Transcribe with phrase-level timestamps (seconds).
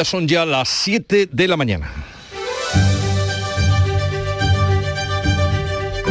[0.00, 1.92] Son ya las 7 de la mañana.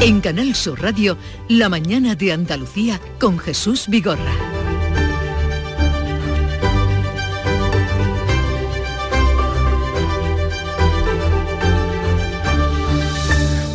[0.01, 1.17] En Canal Sur Radio,
[1.49, 4.33] La mañana de Andalucía con Jesús Vigorra.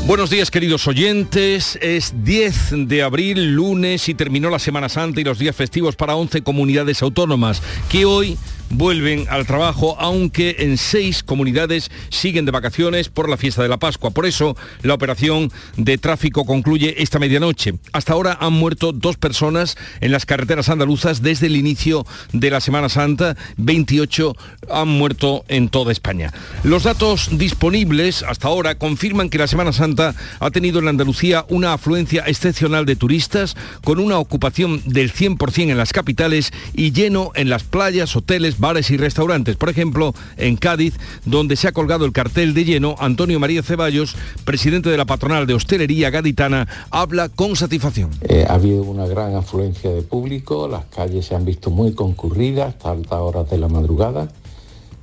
[0.07, 5.25] Buenos días queridos oyentes, es 10 de abril, lunes y terminó la Semana Santa y
[5.25, 8.39] los días festivos para 11 comunidades autónomas que hoy
[8.71, 13.79] vuelven al trabajo, aunque en seis comunidades siguen de vacaciones por la fiesta de la
[13.79, 14.11] Pascua.
[14.11, 17.75] Por eso, la operación de tráfico concluye esta medianoche.
[17.93, 22.61] Hasta ahora han muerto dos personas en las carreteras andaluzas desde el inicio de la
[22.61, 23.37] Semana Santa.
[23.57, 24.35] 28
[24.71, 26.33] han muerto en toda España.
[26.63, 31.73] Los datos disponibles hasta ahora confirman que la Semana Santa ha tenido en Andalucía una
[31.73, 37.49] afluencia excepcional de turistas, con una ocupación del 100% en las capitales y lleno en
[37.49, 39.57] las playas, hoteles, bares y restaurantes.
[39.57, 44.17] Por ejemplo, en Cádiz, donde se ha colgado el cartel de lleno, Antonio María Ceballos,
[44.45, 48.11] presidente de la patronal de hostelería gaditana, habla con satisfacción.
[48.23, 52.69] Eh, ha habido una gran afluencia de público, las calles se han visto muy concurridas
[52.69, 54.29] hasta altas horas de la madrugada,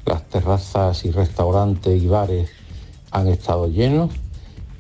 [0.05, 2.49] las terrazas y restaurantes y bares
[3.11, 4.11] han estado llenos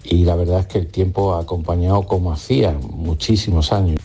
[0.03, 3.99] y la verdad es que el tiempo ha acompañado como hacía muchísimos años.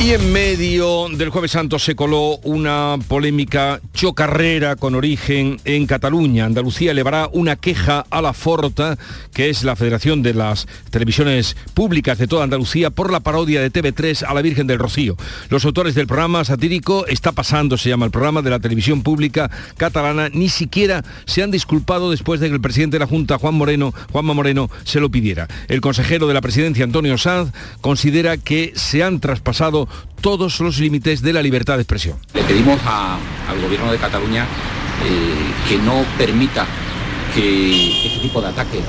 [0.00, 6.44] Y en medio del jueves santo se coló una polémica chocarrera con origen en Cataluña.
[6.44, 8.98] Andalucía elevará una queja a la Forta,
[9.32, 13.72] que es la Federación de las Televisiones Públicas de toda Andalucía, por la parodia de
[13.72, 15.16] TV3 a la Virgen del Rocío.
[15.48, 19.50] Los autores del programa satírico Está pasando, se llama el programa de la televisión pública
[19.78, 23.54] catalana, ni siquiera se han disculpado después de que el presidente de la Junta, Juan
[23.54, 25.48] Moreno, Juanma Moreno, se lo pidiera.
[25.68, 29.88] El consejero de la presidencia, Antonio Sanz, considera que se han traspasado
[30.20, 32.18] todos los límites de la libertad de expresión.
[32.34, 36.66] Le pedimos al gobierno de Cataluña eh, que no permita
[37.34, 38.80] que este tipo de ataques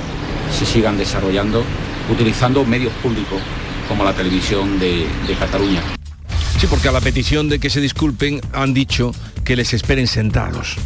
[0.56, 1.64] se sigan desarrollando
[2.10, 3.40] utilizando medios públicos
[3.88, 5.82] como la televisión de, de Cataluña.
[6.60, 9.12] Sí, porque a la petición de que se disculpen han dicho
[9.44, 10.76] que les esperen sentados.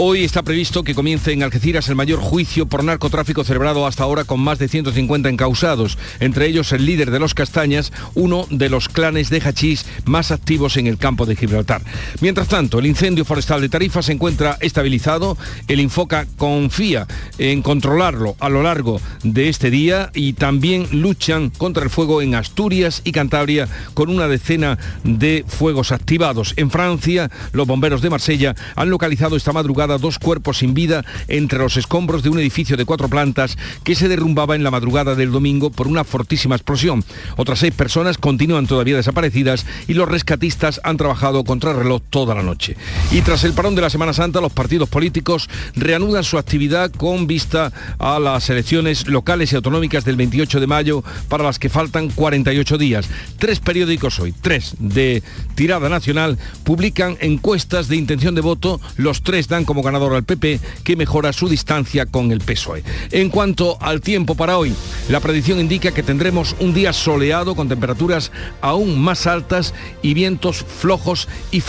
[0.00, 4.22] Hoy está previsto que comience en Algeciras el mayor juicio por narcotráfico celebrado hasta ahora
[4.22, 8.88] con más de 150 encausados, entre ellos el líder de los Castañas, uno de los
[8.88, 11.82] clanes de hachís más activos en el campo de Gibraltar.
[12.20, 17.08] Mientras tanto, el incendio forestal de Tarifa se encuentra estabilizado, el Infoca confía
[17.38, 22.36] en controlarlo a lo largo de este día y también luchan contra el fuego en
[22.36, 26.54] Asturias y Cantabria con una decena de fuegos activados.
[26.56, 31.58] En Francia, los bomberos de Marsella han localizado esta madrugada dos cuerpos sin vida entre
[31.60, 35.32] los escombros de un edificio de cuatro plantas que se derrumbaba en la madrugada del
[35.32, 37.04] domingo por una fortísima explosión.
[37.36, 42.34] Otras seis personas continúan todavía desaparecidas y los rescatistas han trabajado contra el reloj toda
[42.34, 42.76] la noche.
[43.12, 47.26] Y tras el parón de la Semana Santa, los partidos políticos reanudan su actividad con
[47.26, 52.08] vista a las elecciones locales y autonómicas del 28 de mayo para las que faltan
[52.10, 53.08] 48 días.
[53.38, 55.22] Tres periódicos hoy, tres de
[55.54, 58.80] tirada nacional, publican encuestas de intención de voto.
[58.96, 62.84] Los tres dan como ganador al PP, que mejora su distancia con el PSOE.
[63.10, 64.74] En cuanto al tiempo para hoy,
[65.08, 70.64] la predicción indica que tendremos un día soleado con temperaturas aún más altas y vientos
[70.64, 71.62] flojos y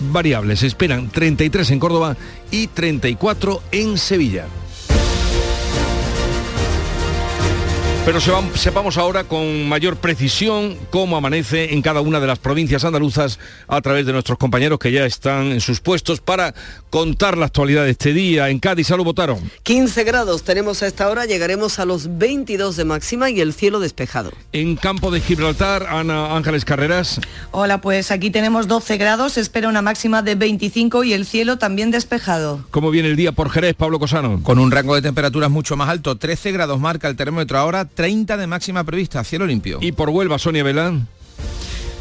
[0.00, 0.60] variables.
[0.60, 2.16] Se esperan 33 en Córdoba
[2.50, 4.46] y 34 en Sevilla.
[8.04, 13.38] Pero sepamos ahora con mayor precisión cómo amanece en cada una de las provincias andaluzas
[13.66, 16.54] a través de nuestros compañeros que ya están en sus puestos para
[16.90, 18.50] contar la actualidad de este día.
[18.50, 19.38] En Cádiz, ¿a lo votaron?
[19.62, 23.80] 15 grados tenemos a esta hora, llegaremos a los 22 de máxima y el cielo
[23.80, 24.32] despejado.
[24.52, 27.22] En Campo de Gibraltar, Ana Ángeles Carreras.
[27.52, 31.90] Hola, pues aquí tenemos 12 grados, espera una máxima de 25 y el cielo también
[31.90, 32.66] despejado.
[32.70, 34.42] ¿Cómo viene el día por Jerez, Pablo Cosano?
[34.42, 38.36] Con un rango de temperaturas mucho más alto, 13 grados marca el termómetro ahora, 30
[38.36, 39.78] de máxima prevista, cielo limpio.
[39.80, 41.08] Y por Huelva, Sonia Belán.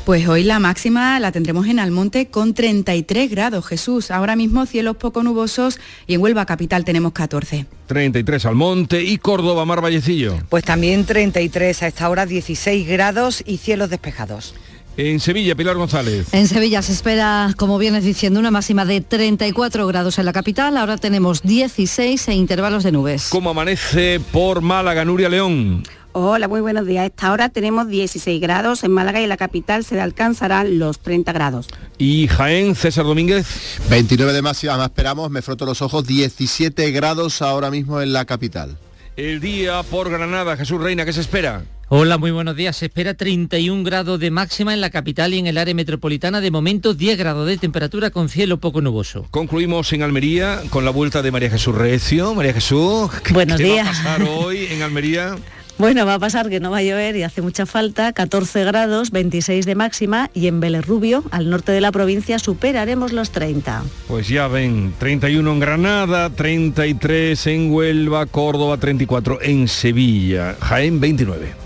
[0.06, 4.12] Pues hoy la máxima la tendremos en Almonte con 33 grados, Jesús.
[4.12, 7.66] Ahora mismo cielos poco nubosos y en Huelva capital tenemos 14.
[7.88, 10.40] 33 Almonte y Córdoba, Mar Vallecillo.
[10.50, 14.56] Pues también 33 a esta hora, 16 grados y cielos despejados.
[14.96, 16.28] En Sevilla, Pilar González.
[16.34, 20.78] En Sevilla se espera, como vienes diciendo, una máxima de 34 grados en la capital.
[20.78, 23.30] Ahora tenemos 16 e intervalos de nubes.
[23.30, 25.84] ¿Cómo amanece por Málaga, Nuria León?
[26.12, 27.02] Hola, muy buenos días.
[27.02, 31.00] A esta hora tenemos 16 grados en Málaga y en la capital se alcanzarán los
[31.00, 31.70] 30 grados.
[31.98, 33.80] ¿Y Jaén, César Domínguez?
[33.90, 38.26] 29 de máxima, más esperamos, me froto los ojos, 17 grados ahora mismo en la
[38.26, 38.78] capital.
[39.18, 41.64] El día por Granada, Jesús Reina, ¿qué se espera?
[41.96, 42.78] Hola, muy buenos días.
[42.78, 46.42] Se espera 31 grados de máxima en la capital y en el área metropolitana.
[46.42, 49.28] De momento 10 grados de temperatura con cielo poco nuboso.
[49.30, 52.34] Concluimos en Almería con la vuelta de María Jesús Recio.
[52.34, 53.86] María Jesús, ¿qué, Buenos qué días.
[53.86, 55.36] va a pasar hoy en Almería?
[55.80, 59.10] Bueno, va a pasar que no va a llover y hace mucha falta, 14 grados,
[59.10, 63.82] 26 de máxima y en Vélez Rubio, al norte de la provincia, superaremos los 30.
[64.08, 71.63] Pues ya ven, 31 en Granada, 33 en Huelva, Córdoba 34 en Sevilla, Jaén 29.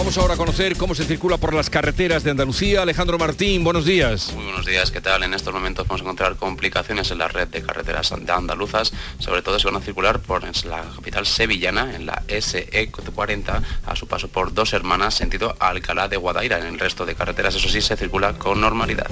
[0.00, 2.80] Vamos ahora a conocer cómo se circula por las carreteras de Andalucía.
[2.80, 4.32] Alejandro Martín, buenos días.
[4.32, 5.22] Muy buenos días, ¿qué tal?
[5.24, 9.42] En estos momentos vamos a encontrar complicaciones en la red de carreteras de andaluzas, sobre
[9.42, 14.28] todo se van a circular por la capital sevillana, en la SE40, a su paso
[14.28, 16.58] por Dos Hermanas, sentido Alcalá de Guadaira.
[16.60, 19.06] En el resto de carreteras, eso sí, se circula con normalidad.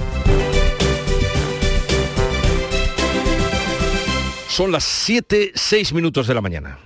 [4.47, 6.79] Son las 7, 6 minutos de la mañana.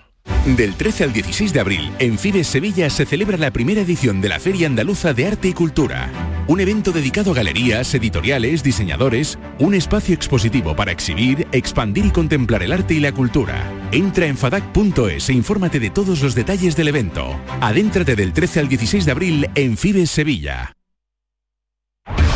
[0.45, 4.28] Del 13 al 16 de abril, en Fibes Sevilla se celebra la primera edición de
[4.28, 6.12] la Feria Andaluza de Arte y Cultura.
[6.48, 12.62] Un evento dedicado a galerías, editoriales, diseñadores, un espacio expositivo para exhibir, expandir y contemplar
[12.62, 13.72] el arte y la cultura.
[13.94, 17.39] Entra en fadac.es e infórmate de todos los detalles del evento.
[17.62, 20.74] Adéntrate del 13 al 16 de abril en Fibes Sevilla.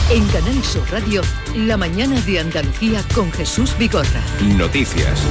[0.10, 1.22] En Canal Sur Radio,
[1.58, 4.22] la mañana de Andalucía con Jesús Vigorra.
[4.58, 5.28] Noticias.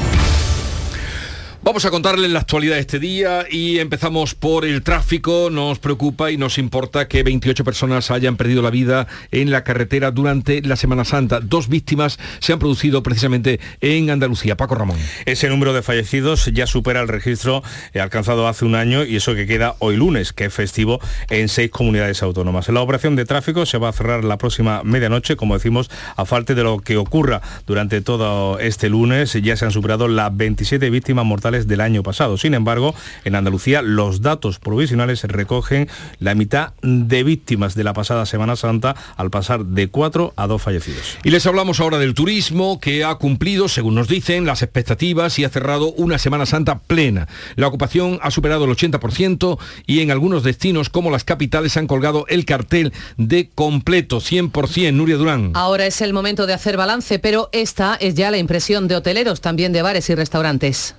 [1.67, 5.49] Vamos a contarles la actualidad de este día y empezamos por el tráfico.
[5.51, 10.13] Nos preocupa y nos importa que 28 personas hayan perdido la vida en la carretera
[10.13, 11.41] durante la Semana Santa.
[11.41, 14.57] Dos víctimas se han producido precisamente en Andalucía.
[14.57, 14.97] Paco Ramón.
[15.25, 17.65] Ese número de fallecidos ya supera el registro
[17.95, 21.49] eh, alcanzado hace un año y eso que queda hoy lunes, que es festivo en
[21.49, 22.69] seis comunidades autónomas.
[22.69, 26.55] La operación de tráfico se va a cerrar la próxima medianoche, como decimos, a falta
[26.55, 29.33] de lo que ocurra durante todo este lunes.
[29.33, 32.37] Ya se han superado las 27 víctimas mortales del año pasado.
[32.39, 32.95] Sin embargo,
[33.25, 35.89] en Andalucía los datos provisionales recogen
[36.19, 40.63] la mitad de víctimas de la pasada Semana Santa al pasar de cuatro a dos
[40.63, 41.19] fallecidos.
[41.25, 45.45] Y les hablamos ahora del turismo que ha cumplido, según nos dicen, las expectativas y
[45.45, 47.29] ha cerrado una Semana Santa plena.
[47.57, 52.27] La ocupación ha superado el 80% y en algunos destinos como las capitales han colgado
[52.29, 54.93] el cartel de completo 100%.
[54.93, 55.53] Nuria Durán.
[55.55, 59.41] Ahora es el momento de hacer balance, pero esta es ya la impresión de hoteleros,
[59.41, 60.95] también de bares y restaurantes.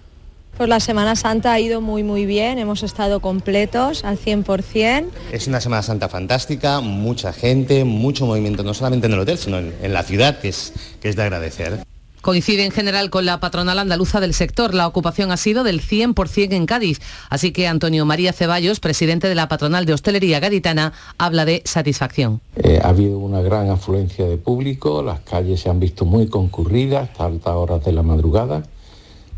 [0.57, 5.05] Pues la Semana Santa ha ido muy muy bien, hemos estado completos al 100%.
[5.31, 9.59] Es una Semana Santa fantástica, mucha gente, mucho movimiento, no solamente en el hotel, sino
[9.59, 11.85] en, en la ciudad, que es, que es de agradecer.
[12.21, 14.73] Coincide en general con la patronal andaluza del sector.
[14.73, 16.99] La ocupación ha sido del 100% en Cádiz.
[17.29, 22.41] Así que Antonio María Ceballos, presidente de la patronal de hostelería gaditana, habla de satisfacción.
[22.55, 27.11] Eh, ha habido una gran afluencia de público, las calles se han visto muy concurridas
[27.11, 28.63] hasta altas horas de la madrugada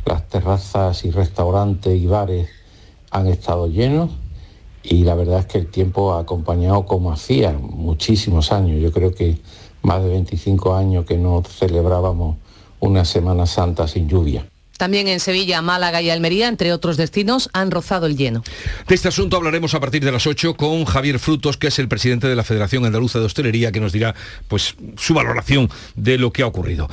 [0.05, 2.49] las terrazas y restaurantes y bares
[3.11, 4.11] han estado llenos
[4.83, 8.81] y la verdad es que el tiempo ha acompañado como hacía muchísimos años.
[8.81, 9.37] Yo creo que
[9.81, 12.37] más de 25 años que no celebrábamos
[12.79, 14.45] una Semana Santa sin lluvia.
[14.77, 18.43] También en Sevilla, Málaga y Almería, entre otros destinos, han rozado el lleno.
[18.87, 21.89] De este asunto hablaremos a partir de las 8 con Javier Frutos, que es el
[21.89, 24.15] presidente de la Federación Andaluza de Hostelería, que nos dirá
[24.47, 26.89] pues, su valoración de lo que ha ocurrido.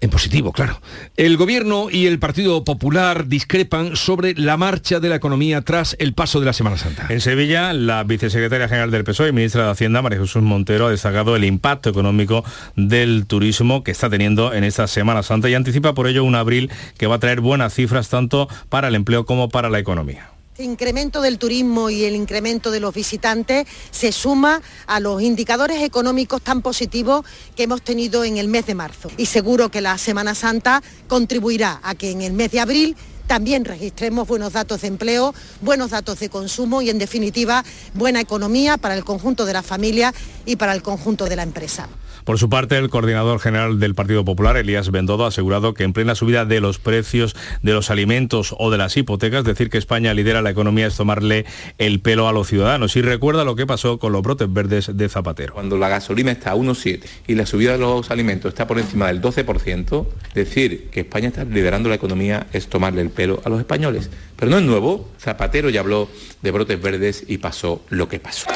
[0.00, 0.78] En positivo, claro.
[1.16, 6.12] El Gobierno y el Partido Popular discrepan sobre la marcha de la economía tras el
[6.12, 7.06] paso de la Semana Santa.
[7.08, 10.90] En Sevilla, la vicesecretaria general del PSOE y ministra de Hacienda, María Jesús Montero, ha
[10.90, 12.44] destacado el impacto económico
[12.76, 16.70] del turismo que está teniendo en esta Semana Santa y anticipa por ello un abril
[16.98, 20.35] que va a traer buenas cifras tanto para el empleo como para la economía.
[20.58, 25.82] El incremento del turismo y el incremento de los visitantes se suma a los indicadores
[25.82, 29.10] económicos tan positivos que hemos tenido en el mes de marzo.
[29.18, 32.96] Y seguro que la Semana Santa contribuirá a que en el mes de abril
[33.26, 38.78] también registremos buenos datos de empleo, buenos datos de consumo y, en definitiva, buena economía
[38.78, 40.14] para el conjunto de la familia
[40.46, 41.86] y para el conjunto de la empresa.
[42.26, 45.92] Por su parte, el coordinador general del Partido Popular, Elías Bendodo, ha asegurado que en
[45.92, 50.12] plena subida de los precios de los alimentos o de las hipotecas, decir que España
[50.12, 51.46] lidera la economía es tomarle
[51.78, 52.96] el pelo a los ciudadanos.
[52.96, 55.54] Y recuerda lo que pasó con los brotes verdes de Zapatero.
[55.54, 59.06] Cuando la gasolina está a 1,7 y la subida de los alimentos está por encima
[59.06, 63.60] del 12%, decir que España está liderando la economía es tomarle el pelo a los
[63.60, 64.10] españoles.
[64.34, 65.08] Pero no es nuevo.
[65.20, 66.08] Zapatero ya habló
[66.42, 68.48] de brotes verdes y pasó lo que pasó.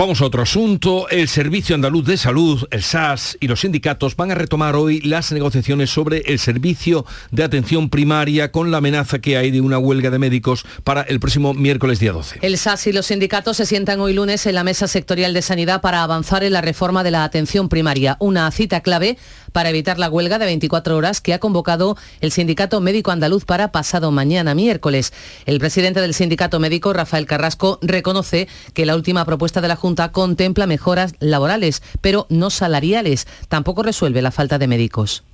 [0.00, 1.10] Vamos a otro asunto.
[1.10, 5.30] El Servicio Andaluz de Salud, el SAS y los sindicatos van a retomar hoy las
[5.30, 10.08] negociaciones sobre el servicio de atención primaria con la amenaza que hay de una huelga
[10.08, 12.38] de médicos para el próximo miércoles día 12.
[12.40, 15.82] El SAS y los sindicatos se sientan hoy lunes en la Mesa Sectorial de Sanidad
[15.82, 19.18] para avanzar en la reforma de la atención primaria, una cita clave
[19.52, 23.72] para evitar la huelga de 24 horas que ha convocado el Sindicato Médico Andaluz para
[23.72, 25.12] pasado mañana miércoles.
[25.46, 30.12] El presidente del Sindicato Médico, Rafael Carrasco, reconoce que la última propuesta de la Junta
[30.12, 33.26] contempla mejoras laborales, pero no salariales.
[33.48, 35.24] Tampoco resuelve la falta de médicos.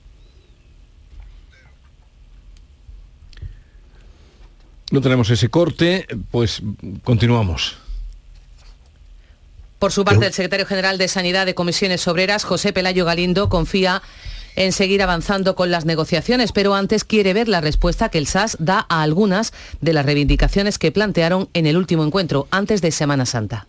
[4.93, 6.63] No tenemos ese corte, pues
[7.03, 7.77] continuamos.
[9.79, 14.03] Por su parte, el secretario general de Sanidad de Comisiones Obreras, José Pelayo Galindo, confía
[14.57, 18.57] en seguir avanzando con las negociaciones, pero antes quiere ver la respuesta que el SAS
[18.59, 19.53] da a algunas
[19.83, 23.67] de las reivindicaciones que plantearon en el último encuentro, antes de Semana Santa.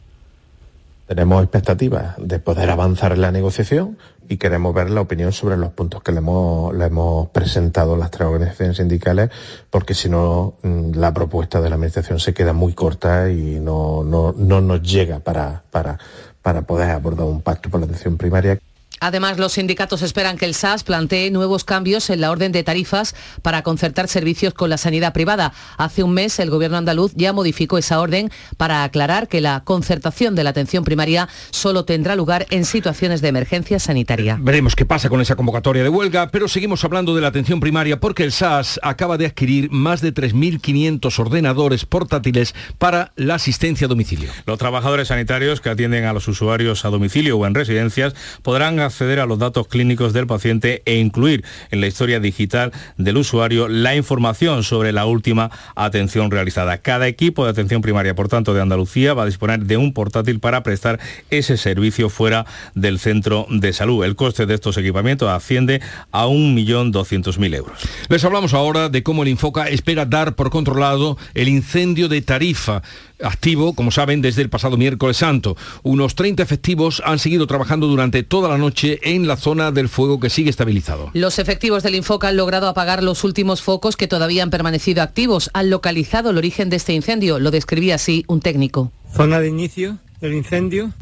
[1.08, 3.98] Tenemos expectativas de poder avanzar en la negociación
[4.28, 8.12] y queremos ver la opinión sobre los puntos que le hemos, le hemos presentado las
[8.12, 9.30] tres organizaciones sindicales,
[9.70, 14.04] porque si no, mm, la propuesta de la Administración se queda muy corta y no,
[14.04, 15.98] no, no nos llega para, para,
[16.42, 18.60] para poder abordar un pacto por la atención primaria.
[19.00, 23.16] Además, los sindicatos esperan que el SAS plantee nuevos cambios en la orden de tarifas
[23.42, 25.54] para concertar servicios con la sanidad privada.
[25.78, 30.36] Hace un mes el gobierno andaluz ya modificó esa orden para aclarar que la concertación
[30.36, 34.38] de la atención primaria solo tendrá lugar en situaciones de emergencia sanitaria.
[34.40, 38.00] Veremos qué pasa con esa convocatoria de huelga, pero seguimos hablando de la atención primaria
[38.00, 43.88] porque el SAS acaba de adquirir más de 3.500 ordenadores portátiles para la asistencia a
[43.88, 44.30] domicilio.
[44.46, 49.20] Los trabajadores sanitarios que atienden a los usuarios a domicilio o en residencias podrán acceder
[49.20, 53.96] a los datos clínicos del paciente e incluir en la historia digital del usuario la
[53.96, 56.80] información sobre la última atención realizada.
[56.80, 60.40] Cada equipo de atención primaria, por tanto, de Andalucía va a disponer de un portátil
[60.40, 64.04] para prestar ese servicio fuera del centro de salud.
[64.04, 67.80] El coste de estos equipamientos asciende a 1.200.000 euros.
[68.10, 72.82] Les hablamos ahora de cómo el Infoca espera dar por controlado el incendio de Tarifa
[73.22, 75.56] activo, como saben, desde el pasado miércoles santo.
[75.84, 80.20] Unos 30 efectivos han seguido trabajando durante toda la noche en la zona del fuego
[80.20, 81.10] que sigue estabilizado.
[81.14, 85.50] Los efectivos del Infoca han logrado apagar los últimos focos que todavía han permanecido activos.
[85.54, 88.92] Han localizado el origen de este incendio, lo describía así un técnico.
[89.14, 90.94] Zona de inicio del incendio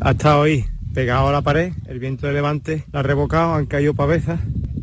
[0.00, 3.94] hasta hoy pegado a la pared, el viento de levante la ha revocado, han caído
[3.94, 4.40] pavesas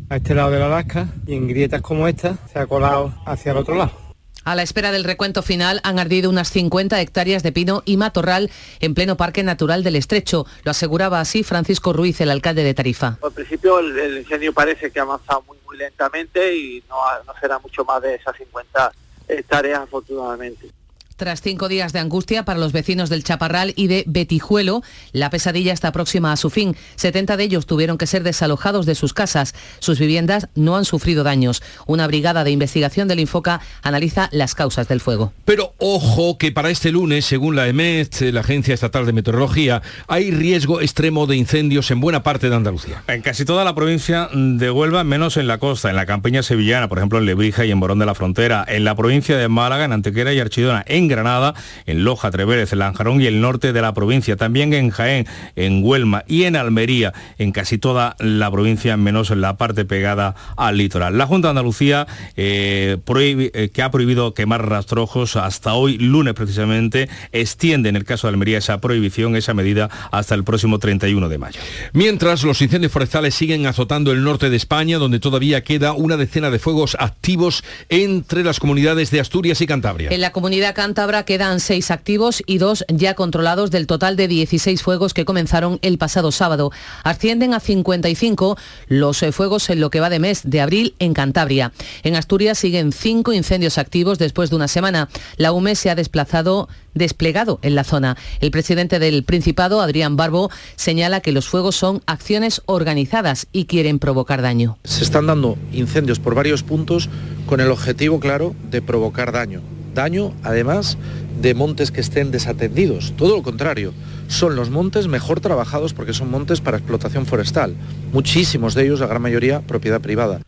[0.08, 3.52] a este lado de la lasca y en grietas como esta se ha colado hacia
[3.52, 4.07] el otro lado.
[4.48, 8.50] A la espera del recuento final han ardido unas 50 hectáreas de pino y matorral
[8.80, 10.46] en pleno Parque Natural del Estrecho.
[10.64, 13.18] Lo aseguraba así Francisco Ruiz, el alcalde de Tarifa.
[13.22, 17.58] Al principio el, el incendio parece que ha avanzado muy, lentamente y no, no será
[17.58, 18.90] mucho más de esas 50
[19.28, 20.70] hectáreas afortunadamente.
[21.18, 25.72] Tras cinco días de angustia para los vecinos del Chaparral y de Betijuelo, la pesadilla
[25.72, 26.76] está próxima a su fin.
[26.94, 29.52] 70 de ellos tuvieron que ser desalojados de sus casas.
[29.80, 31.60] Sus viviendas no han sufrido daños.
[31.86, 35.32] Una brigada de investigación del Infoca analiza las causas del fuego.
[35.44, 40.30] Pero ojo que para este lunes, según la EMET, la Agencia Estatal de Meteorología, hay
[40.30, 43.02] riesgo extremo de incendios en buena parte de Andalucía.
[43.08, 46.88] En casi toda la provincia de Huelva, menos en la costa, en la campiña sevillana,
[46.88, 49.84] por ejemplo en Lebrija y en Morón de la Frontera, en la provincia de Málaga,
[49.84, 51.54] en Antequera y Archidona, en Granada,
[51.86, 55.82] en Loja, Treveres, en Lanjarón y el norte de la provincia, también en Jaén, en
[55.84, 60.76] Huelma y en Almería, en casi toda la provincia, menos en la parte pegada al
[60.76, 61.18] litoral.
[61.18, 66.34] La Junta de Andalucía, eh, prohíbe, eh, que ha prohibido quemar rastrojos hasta hoy, lunes
[66.34, 71.28] precisamente, extiende en el caso de Almería esa prohibición, esa medida, hasta el próximo 31
[71.28, 71.60] de mayo.
[71.92, 76.50] Mientras los incendios forestales siguen azotando el norte de España, donde todavía queda una decena
[76.50, 80.10] de fuegos activos entre las comunidades de Asturias y Cantabria.
[80.10, 84.82] En la comunidad cántabra quedan seis activos y dos ya controlados del total de 16
[84.82, 86.72] fuegos que comenzaron el pasado sábado.
[87.04, 91.14] Ascienden a 55 los eh, fuegos en lo que va de mes de abril en
[91.14, 91.70] Cantabria.
[92.02, 95.08] En Asturias siguen cinco incendios activos después de una semana.
[95.36, 98.16] La UME se ha desplazado desplegado en la zona.
[98.40, 104.00] El presidente del Principado, Adrián Barbo, señala que los fuegos son acciones organizadas y quieren
[104.00, 104.78] provocar daño.
[104.82, 107.08] Se están dando incendios por varios puntos
[107.46, 109.62] con el objetivo claro de provocar daño.
[109.98, 110.96] Daño, además,
[111.42, 113.14] de montes que estén desatendidos.
[113.16, 113.92] Todo lo contrario,
[114.28, 117.74] son los montes mejor trabajados porque son montes para explotación forestal.
[118.12, 120.40] Muchísimos de ellos, la gran mayoría, propiedad privada.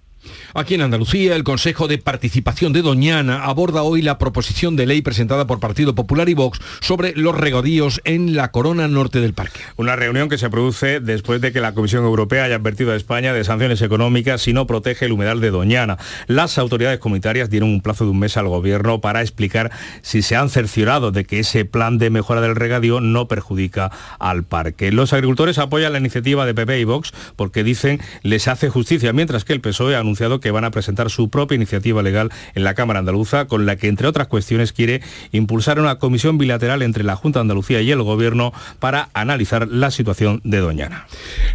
[0.53, 5.01] Aquí en Andalucía, el Consejo de Participación de Doñana aborda hoy la proposición de ley
[5.01, 9.61] presentada por Partido Popular y Vox sobre los regadíos en la corona norte del parque.
[9.77, 13.33] Una reunión que se produce después de que la Comisión Europea haya advertido a España
[13.33, 15.99] de sanciones económicas si no protege el humedal de Doñana.
[16.27, 19.71] Las autoridades comunitarias dieron un plazo de un mes al gobierno para explicar
[20.03, 24.43] si se han cerciorado de que ese plan de mejora del regadío no perjudica al
[24.43, 24.91] parque.
[24.91, 29.45] Los agricultores apoyan la iniciativa de PP y Vox porque dicen les hace justicia, mientras
[29.45, 32.75] que el PSOE ha anunciado que van a presentar su propia iniciativa legal en la
[32.75, 37.17] Cámara Andaluza, con la que, entre otras cuestiones, quiere impulsar una comisión bilateral entre la
[37.17, 41.07] Junta de Andalucía y el Gobierno para analizar la situación de Doñana.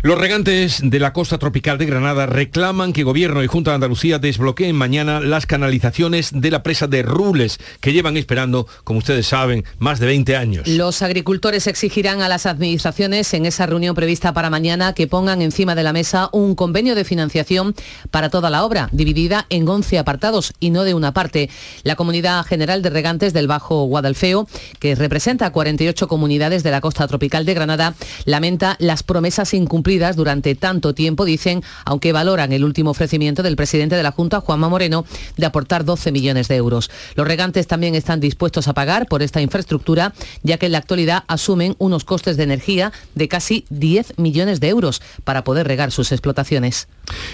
[0.01, 4.19] Los regantes de la costa tropical de Granada reclaman que Gobierno y Junta de Andalucía
[4.19, 9.63] desbloqueen mañana las canalizaciones de la presa de Rules, que llevan esperando, como ustedes saben,
[9.79, 10.67] más de 20 años.
[10.67, 15.75] Los agricultores exigirán a las administraciones en esa reunión prevista para mañana que pongan encima
[15.75, 17.75] de la mesa un convenio de financiación
[18.11, 21.49] para toda la obra, dividida en 11 apartados y no de una parte.
[21.83, 24.47] La Comunidad General de Regantes del Bajo Guadalfeo,
[24.79, 30.55] que representa 48 comunidades de la costa tropical de Granada, lamenta las promesas incumplidas durante
[30.55, 35.05] tanto tiempo, dicen, aunque valoran el último ofrecimiento del presidente de la Junta, Juanma Moreno,
[35.37, 36.89] de aportar 12 millones de euros.
[37.15, 40.13] Los regantes también están dispuestos a pagar por esta infraestructura,
[40.43, 44.69] ya que en la actualidad asumen unos costes de energía de casi 10 millones de
[44.69, 46.87] euros para poder regar sus explotaciones.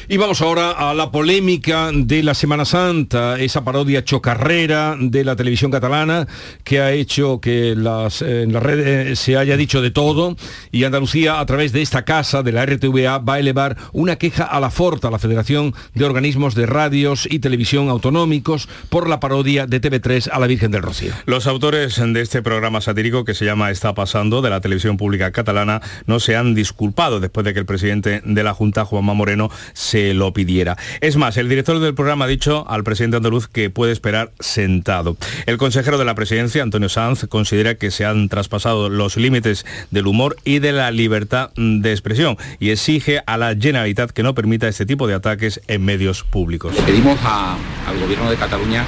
[0.08, 5.36] Y vamos ahora a la polémica de la Semana Santa, esa parodia chocarrera de la
[5.36, 6.28] televisión catalana
[6.64, 10.36] que ha hecho que en las redes se haya dicho de todo
[10.72, 14.44] y Andalucía a través de esta casa de la RTVA va a elevar una queja
[14.44, 19.68] a la Forta, la Federación de Organismos de Radios y Televisión Autonómicos, por la parodia
[19.68, 21.14] de TV3 a la Virgen del Rocío.
[21.26, 25.32] Los autores de este programa satírico que se llama Está pasando de la televisión pública
[25.32, 29.50] catalana no se han disculpado después de que el presidente de la Junta, Juanma Moreno,
[29.74, 30.78] se lo pidiera.
[31.02, 35.18] Es más, el director del programa ha dicho al presidente andaluz que puede esperar sentado.
[35.46, 40.08] El consejero de la presidencia, Antonio Sanz, considera que se han traspasado los límites del
[40.08, 44.68] humor y de la libertad de expresión y exige a la Generalitat que no permita
[44.68, 46.74] este tipo de ataques en medios públicos.
[46.76, 48.86] Le pedimos al gobierno de Cataluña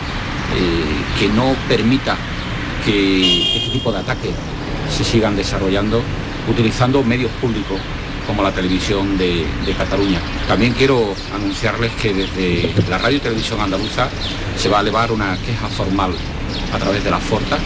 [0.55, 2.17] eh, que no permita
[2.85, 4.31] que este tipo de ataques
[4.89, 6.03] se sigan desarrollando
[6.49, 7.79] utilizando medios públicos
[8.25, 9.45] como la televisión de,
[9.77, 10.19] Cataluña.
[10.47, 14.07] También quiero anunciarles que desde la radio y televisión andaluza
[14.57, 16.13] se va a elevar una queja formal
[16.71, 17.57] a través de la Forta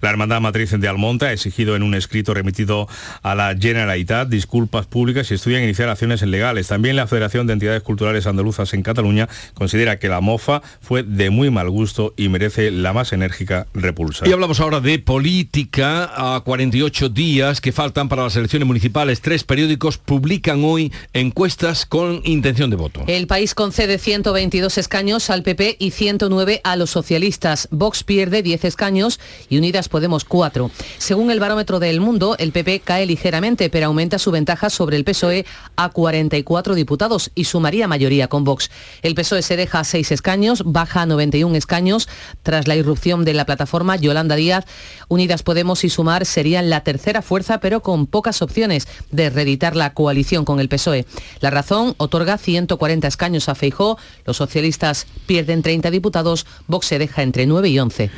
[0.00, 2.88] La Hermandad Matriz de Almonte ha exigido en un escrito remitido
[3.22, 6.68] a la Generalitat disculpas públicas y estudian iniciar acciones legales.
[6.68, 11.30] También la Federación de Entidades Culturales Andaluzas en Cataluña considera que la mofa fue de
[11.30, 14.28] muy mal gusto y merece la más enérgica repulsa.
[14.28, 16.10] Y hablamos ahora de política.
[16.14, 22.20] A 48 días que faltan para las elecciones municipales, tres periódicos publican hoy encuestas con
[22.24, 23.04] intención de voto.
[23.06, 27.68] El país concede 122 escaños al PP y 109 a los socialistas.
[27.70, 30.70] Vox pierde 10 escaños y Unidas Podemos 4.
[30.98, 35.04] Según el barómetro del Mundo, el PP cae ligeramente, pero aumenta su ventaja sobre el
[35.04, 35.46] PSOE
[35.76, 38.70] a 44 diputados y sumaría mayoría con Vox.
[39.02, 42.08] El PSOE se deja 6 escaños, baja a 91 escaños
[42.42, 44.64] tras la irrupción de la plataforma Yolanda Díaz.
[45.08, 49.94] Unidas Podemos y Sumar serían la tercera fuerza, pero con pocas opciones de reeditar la
[49.94, 51.06] coalición con el PSOE.
[51.40, 57.22] La razón otorga 140 escaños a Feijó, los socialistas pierden 30 diputados, Vox se deja
[57.22, 58.10] entre 9 y 11.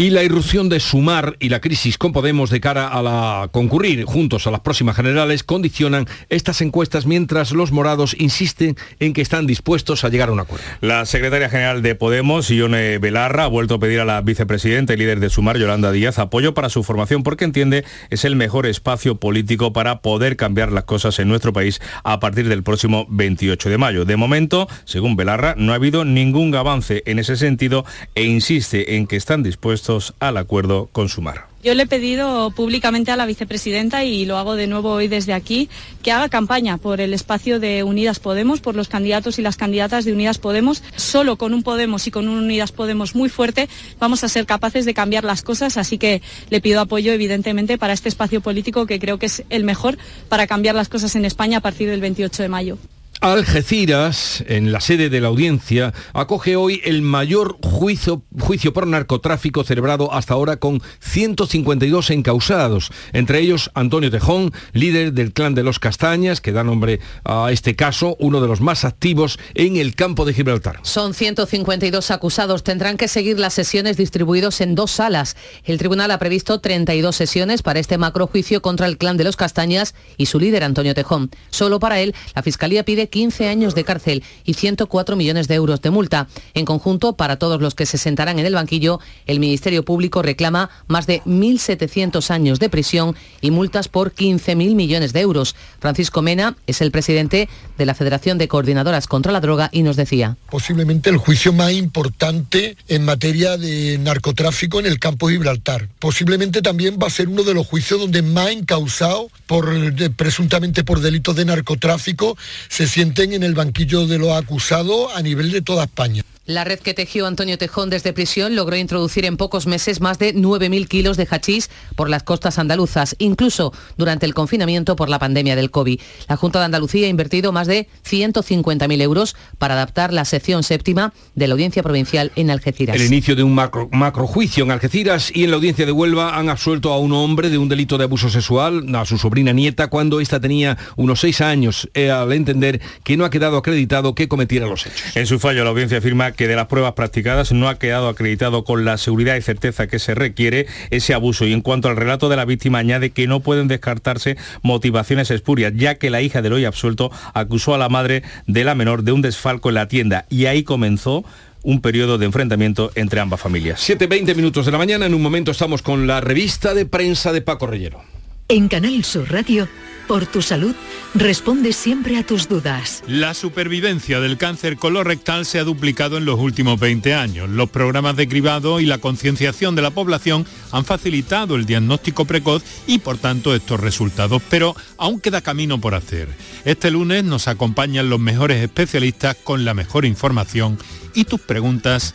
[0.00, 4.04] Y la irrupción de Sumar y la crisis con Podemos de cara a la concurrir
[4.04, 9.48] juntos a las próximas generales condicionan estas encuestas mientras los morados insisten en que están
[9.48, 10.64] dispuestos a llegar a un acuerdo.
[10.82, 14.98] La secretaria general de Podemos, Ione Belarra, ha vuelto a pedir a la vicepresidenta y
[14.98, 19.16] líder de Sumar, Yolanda Díaz, apoyo para su formación porque entiende es el mejor espacio
[19.16, 23.78] político para poder cambiar las cosas en nuestro país a partir del próximo 28 de
[23.78, 24.04] mayo.
[24.04, 27.84] De momento, según Belarra, no ha habido ningún avance en ese sentido
[28.14, 29.87] e insiste en que están dispuestos
[30.20, 31.46] al acuerdo con Sumar.
[31.62, 35.32] Yo le he pedido públicamente a la vicepresidenta, y lo hago de nuevo hoy desde
[35.32, 35.68] aquí,
[36.02, 40.04] que haga campaña por el espacio de Unidas Podemos, por los candidatos y las candidatas
[40.04, 40.84] de Unidas Podemos.
[40.94, 44.84] Solo con un Podemos y con un Unidas Podemos muy fuerte vamos a ser capaces
[44.84, 49.00] de cambiar las cosas, así que le pido apoyo evidentemente para este espacio político que
[49.00, 49.98] creo que es el mejor
[50.28, 52.78] para cambiar las cosas en España a partir del 28 de mayo.
[53.20, 59.64] Algeciras, en la sede de la audiencia, acoge hoy el mayor juicio, juicio por narcotráfico
[59.64, 65.78] celebrado hasta ahora con 152 encausados, entre ellos Antonio Tejón, líder del clan de los
[65.78, 70.24] Castañas, que da nombre a este caso, uno de los más activos en el campo
[70.24, 70.80] de Gibraltar.
[70.82, 72.62] Son 152 acusados.
[72.62, 75.36] Tendrán que seguir las sesiones distribuidos en dos salas.
[75.64, 79.94] El tribunal ha previsto 32 sesiones para este macrojuicio contra el clan de los Castañas
[80.16, 81.30] y su líder Antonio Tejón.
[81.50, 85.54] Solo para él, la Fiscalía pide de 15 años de cárcel y 104 millones de
[85.54, 86.28] euros de multa.
[86.54, 90.70] En conjunto, para todos los que se sentarán en el banquillo, el Ministerio Público reclama
[90.86, 95.54] más de 1.700 años de prisión y multas por 15.000 millones de euros.
[95.80, 99.96] Francisco Mena es el presidente de la Federación de Coordinadoras contra la Droga y nos
[99.96, 100.36] decía.
[100.50, 105.88] Posiblemente el juicio más importante en materia de narcotráfico en el campo de Gibraltar.
[105.98, 109.68] Posiblemente también va a ser uno de los juicios donde más encausados por
[110.16, 112.36] presuntamente por delitos de narcotráfico
[112.68, 116.24] se sienten en el banquillo de los acusados a nivel de toda España.
[116.48, 120.34] La red que tejió Antonio Tejón desde prisión logró introducir en pocos meses más de
[120.34, 125.56] 9.000 kilos de hachís por las costas andaluzas, incluso durante el confinamiento por la pandemia
[125.56, 126.00] del COVID.
[126.26, 131.12] La Junta de Andalucía ha invertido más de 150.000 euros para adaptar la sección séptima
[131.34, 132.96] de la Audiencia Provincial en Algeciras.
[132.96, 136.48] El inicio de un macro, macrojuicio en Algeciras y en la Audiencia de Huelva han
[136.48, 140.18] absuelto a un hombre de un delito de abuso sexual a su sobrina nieta cuando
[140.18, 144.66] ésta tenía unos seis años, eh, al entender que no ha quedado acreditado que cometiera
[144.66, 145.14] los hechos.
[145.14, 148.62] En su fallo, la audiencia afirma que de las pruebas practicadas no ha quedado acreditado
[148.62, 151.44] con la seguridad y certeza que se requiere ese abuso.
[151.44, 155.72] Y en cuanto al relato de la víctima, añade que no pueden descartarse motivaciones espurias,
[155.74, 159.10] ya que la hija del hoy absuelto acusó a la madre de la menor de
[159.10, 160.26] un desfalco en la tienda.
[160.30, 161.24] Y ahí comenzó
[161.64, 163.86] un periodo de enfrentamiento entre ambas familias.
[163.86, 167.42] 7.20 minutos de la mañana, en un momento estamos con la revista de prensa de
[167.42, 168.00] Paco Reyero.
[168.48, 169.68] En Canal Sur Radio
[170.08, 170.74] por tu salud,
[171.14, 173.04] responde siempre a tus dudas.
[173.06, 177.48] La supervivencia del cáncer colorectal se ha duplicado en los últimos 20 años.
[177.48, 182.64] Los programas de cribado y la concienciación de la población han facilitado el diagnóstico precoz
[182.86, 186.28] y por tanto estos resultados, pero aún queda camino por hacer.
[186.64, 190.78] Este lunes nos acompañan los mejores especialistas con la mejor información
[191.14, 192.14] y tus preguntas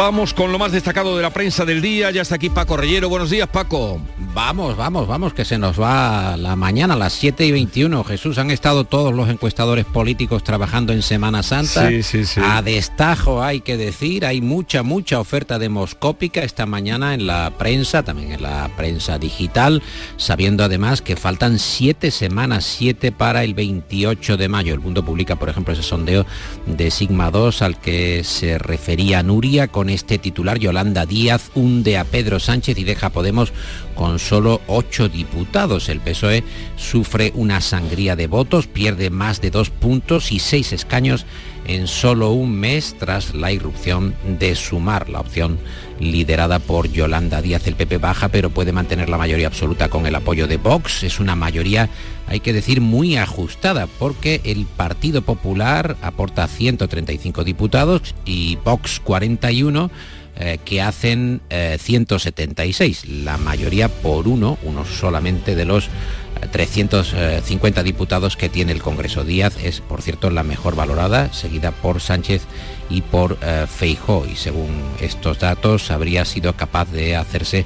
[0.00, 2.10] Vamos con lo más destacado de la prensa del día.
[2.10, 3.10] Ya está aquí Paco Reyero.
[3.10, 4.00] Buenos días, Paco.
[4.32, 8.02] Vamos, vamos, vamos, que se nos va la mañana a las 7 y 21.
[8.04, 11.90] Jesús, han estado todos los encuestadores políticos trabajando en Semana Santa.
[11.90, 12.40] Sí, sí, sí.
[12.42, 18.02] A destajo hay que decir, hay mucha, mucha oferta demoscópica esta mañana en la prensa,
[18.02, 19.82] también en la prensa digital,
[20.16, 24.72] sabiendo además que faltan siete semanas, siete para el 28 de mayo.
[24.72, 26.24] El mundo publica, por ejemplo, ese sondeo
[26.64, 30.58] de Sigma 2 al que se refería Nuria con este titular.
[30.58, 33.52] Yolanda Díaz hunde a Pedro Sánchez y deja Podemos
[33.94, 35.88] con solo ocho diputados.
[35.88, 36.44] El PSOE
[36.76, 41.26] sufre una sangría de votos, pierde más de dos puntos y seis escaños
[41.70, 45.58] en solo un mes tras la irrupción de Sumar, la opción
[46.00, 47.64] liderada por Yolanda Díaz.
[47.68, 51.04] El PP baja, pero puede mantener la mayoría absoluta con el apoyo de Vox.
[51.04, 51.88] Es una mayoría,
[52.26, 59.92] hay que decir, muy ajustada, porque el Partido Popular aporta 135 diputados y Vox 41
[60.36, 65.88] eh, que hacen 176, eh, la mayoría por uno, uno solamente de los
[66.52, 69.24] 350 diputados que tiene el Congreso.
[69.24, 72.42] Díaz es, por cierto, la mejor valorada, seguida por Sánchez
[72.88, 74.26] y por eh, Feijó.
[74.30, 77.64] Y según estos datos, habría sido capaz de hacerse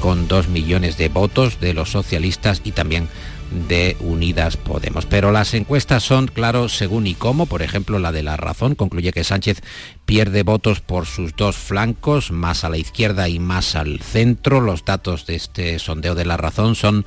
[0.00, 3.08] con dos millones de votos de los socialistas y también
[3.68, 5.06] de Unidas Podemos.
[5.06, 7.46] Pero las encuestas son, claro, según y cómo.
[7.46, 9.62] Por ejemplo, la de La Razón concluye que Sánchez
[10.04, 14.60] pierde votos por sus dos flancos, más a la izquierda y más al centro.
[14.60, 17.04] Los datos de este sondeo de La Razón son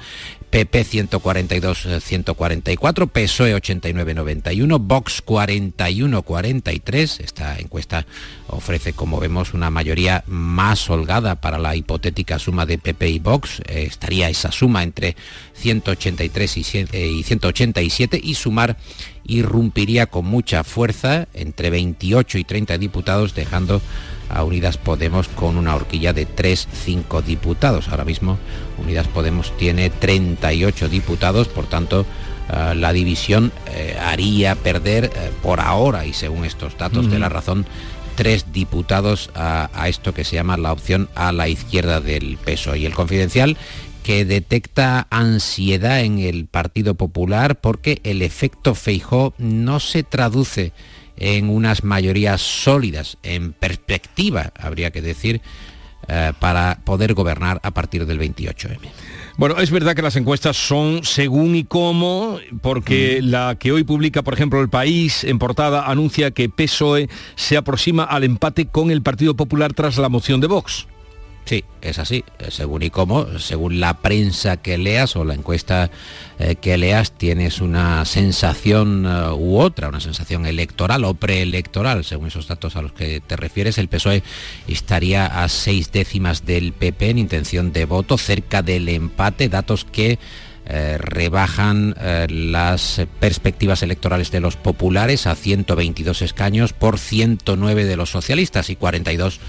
[0.56, 7.20] PP 142-144, PSOE 89-91, Vox 41-43.
[7.20, 8.06] Esta encuesta
[8.48, 13.60] ofrece, como vemos, una mayoría más holgada para la hipotética suma de PP y Vox.
[13.68, 15.18] Eh, estaría esa suma entre
[15.56, 18.78] 183 y 187 y sumar
[19.26, 23.82] irrumpiría con mucha fuerza entre 28 y 30 diputados, dejando
[24.30, 27.90] a Unidas Podemos con una horquilla de 3-5 diputados.
[27.90, 28.38] Ahora mismo
[28.78, 32.06] Unidas Podemos tiene 38 diputados, por tanto
[32.52, 37.30] eh, la división eh, haría perder eh, por ahora, y según estos datos de la
[37.30, 37.66] razón,
[38.16, 42.76] tres diputados a, a, esto que se llama la opción a la izquierda del peso.
[42.76, 43.58] Y el confidencial
[44.04, 50.74] que detecta ansiedad en el Partido Popular porque el efecto Feijó no se traduce
[51.18, 55.42] en unas mayorías sólidas, en perspectiva, habría que decir,
[56.08, 58.78] eh, para poder gobernar a partir del 28M.
[59.38, 63.26] Bueno, es verdad que las encuestas son según y cómo, porque mm.
[63.26, 68.04] la que hoy publica, por ejemplo, El País en portada anuncia que PSOE se aproxima
[68.04, 70.88] al empate con el Partido Popular tras la moción de Vox.
[71.46, 75.92] Sí, es así, eh, según y cómo, según la prensa que leas o la encuesta
[76.40, 82.30] eh, que leas, tienes una sensación eh, u otra, una sensación electoral o preelectoral, según
[82.30, 83.78] esos datos a los que te refieres.
[83.78, 84.24] El PSOE
[84.68, 90.18] estaría a seis décimas del PP en intención de voto, cerca del empate, datos que
[90.98, 91.94] rebajan
[92.28, 98.76] las perspectivas electorales de los populares a 122 escaños por 109 de los socialistas y
[98.76, 99.40] 42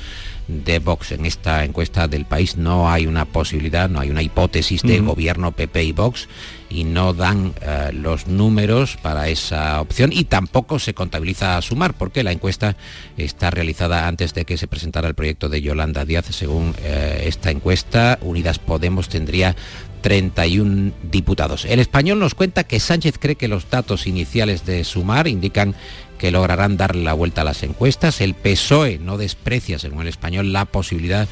[0.48, 1.12] de Vox.
[1.12, 5.52] En esta encuesta del país no hay una posibilidad, no hay una hipótesis de gobierno
[5.52, 6.28] PP y Vox
[6.68, 11.94] y no dan eh, los números para esa opción y tampoco se contabiliza a sumar
[11.94, 12.76] porque la encuesta
[13.16, 16.26] está realizada antes de que se presentara el proyecto de Yolanda Díaz.
[16.30, 19.54] Según eh, esta encuesta, Unidas Podemos tendría
[20.02, 21.64] 31 diputados.
[21.64, 25.74] El español nos cuenta que Sánchez cree que los datos iniciales de sumar indican
[26.16, 28.20] que lograrán dar la vuelta a las encuestas.
[28.20, 31.28] El PSOE no desprecia, según el español, la posibilidad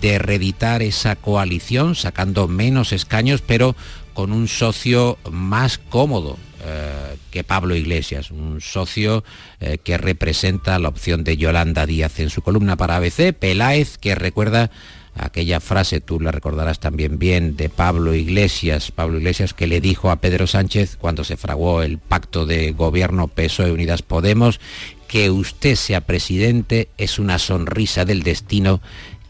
[0.00, 3.74] de reeditar esa coalición, sacando menos escaños, pero
[4.14, 9.24] con un socio más cómodo eh, que Pablo Iglesias, un socio
[9.60, 14.14] eh, que representa la opción de Yolanda Díaz en su columna para ABC, Peláez, que
[14.14, 14.70] recuerda
[15.14, 20.10] aquella frase, tú la recordarás también bien, de Pablo Iglesias, Pablo Iglesias que le dijo
[20.10, 24.60] a Pedro Sánchez cuando se fraguó el pacto de gobierno PSOE Unidas Podemos,
[25.08, 28.80] que usted sea presidente es una sonrisa del destino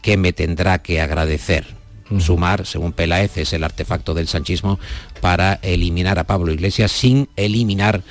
[0.01, 1.82] que me tendrá que agradecer.
[2.19, 4.79] Sumar, según Peláez, es el artefacto del sanchismo
[5.21, 8.03] para eliminar a Pablo Iglesias sin eliminar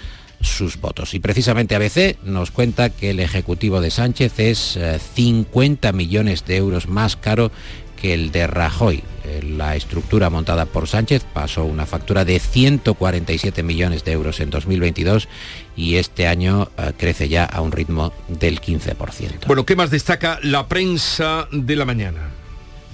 [0.42, 1.14] sus votos.
[1.14, 4.78] Y precisamente ABC nos cuenta que el Ejecutivo de Sánchez es
[5.14, 7.50] 50 eh, millones de euros más caro
[8.00, 9.04] que el de Rajoy.
[9.24, 14.50] Eh, la estructura montada por Sánchez pasó una factura de 147 millones de euros en
[14.50, 15.28] 2022
[15.76, 19.46] y este año eh, crece ya a un ritmo del 15%.
[19.46, 22.41] Bueno, ¿qué más destaca la prensa de la mañana?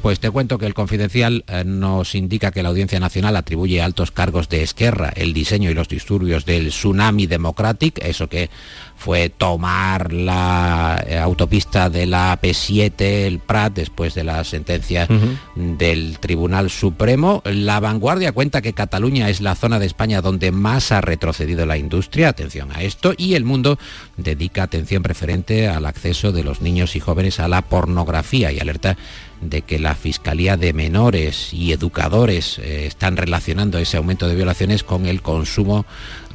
[0.02, 4.12] Pues te cuento que el confidencial eh, nos indica que la Audiencia Nacional atribuye altos
[4.12, 8.48] cargos de Esquerra el diseño y los disturbios del Tsunami Democratic, eso que
[8.98, 15.06] fue tomar la eh, autopista de la P7, el Prat, después de la sentencia
[15.54, 17.40] del Tribunal Supremo.
[17.44, 21.78] La vanguardia cuenta que Cataluña es la zona de España donde más ha retrocedido la
[21.78, 23.78] industria, atención a esto, y el mundo
[24.16, 28.96] dedica atención preferente al acceso de los niños y jóvenes a la pornografía y alerta
[29.40, 34.82] de que la Fiscalía de Menores y Educadores eh, están relacionando ese aumento de violaciones
[34.82, 35.86] con el consumo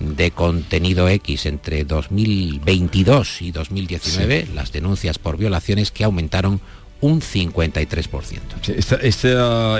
[0.03, 6.61] de contenido X entre 2022 y 2019, las denuncias por violaciones que aumentaron
[7.03, 8.39] un 53%.
[8.77, 9.07] Este,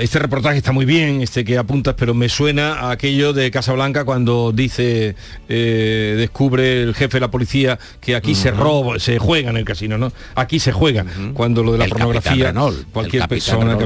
[0.02, 4.04] este, reportaje está muy bien, este que apuntas, pero me suena a aquello de Casablanca
[4.04, 5.16] cuando dice,
[5.48, 9.64] eh, descubre el jefe de la policía que aquí se roba, se juega en el
[9.64, 10.12] casino, ¿no?
[10.34, 11.06] Aquí se juega.
[11.32, 12.52] Cuando lo de la pornografía,
[12.92, 13.78] cualquier persona,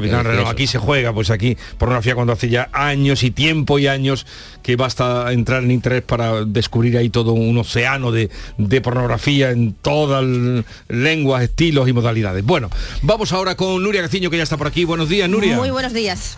[0.48, 4.27] aquí se juega, pues aquí pornografía cuando hace ya años y tiempo y años
[4.64, 9.74] que basta entrar en interés para descubrir ahí todo un océano de, de pornografía en
[9.74, 10.24] todas
[10.88, 12.44] lenguas, estilos y modalidades.
[12.44, 12.68] Bueno,
[13.03, 14.85] vamos ahora con Nuria Gaciño, que ya está por aquí.
[14.85, 15.57] Buenos días, Nuria.
[15.57, 16.37] Muy buenos días.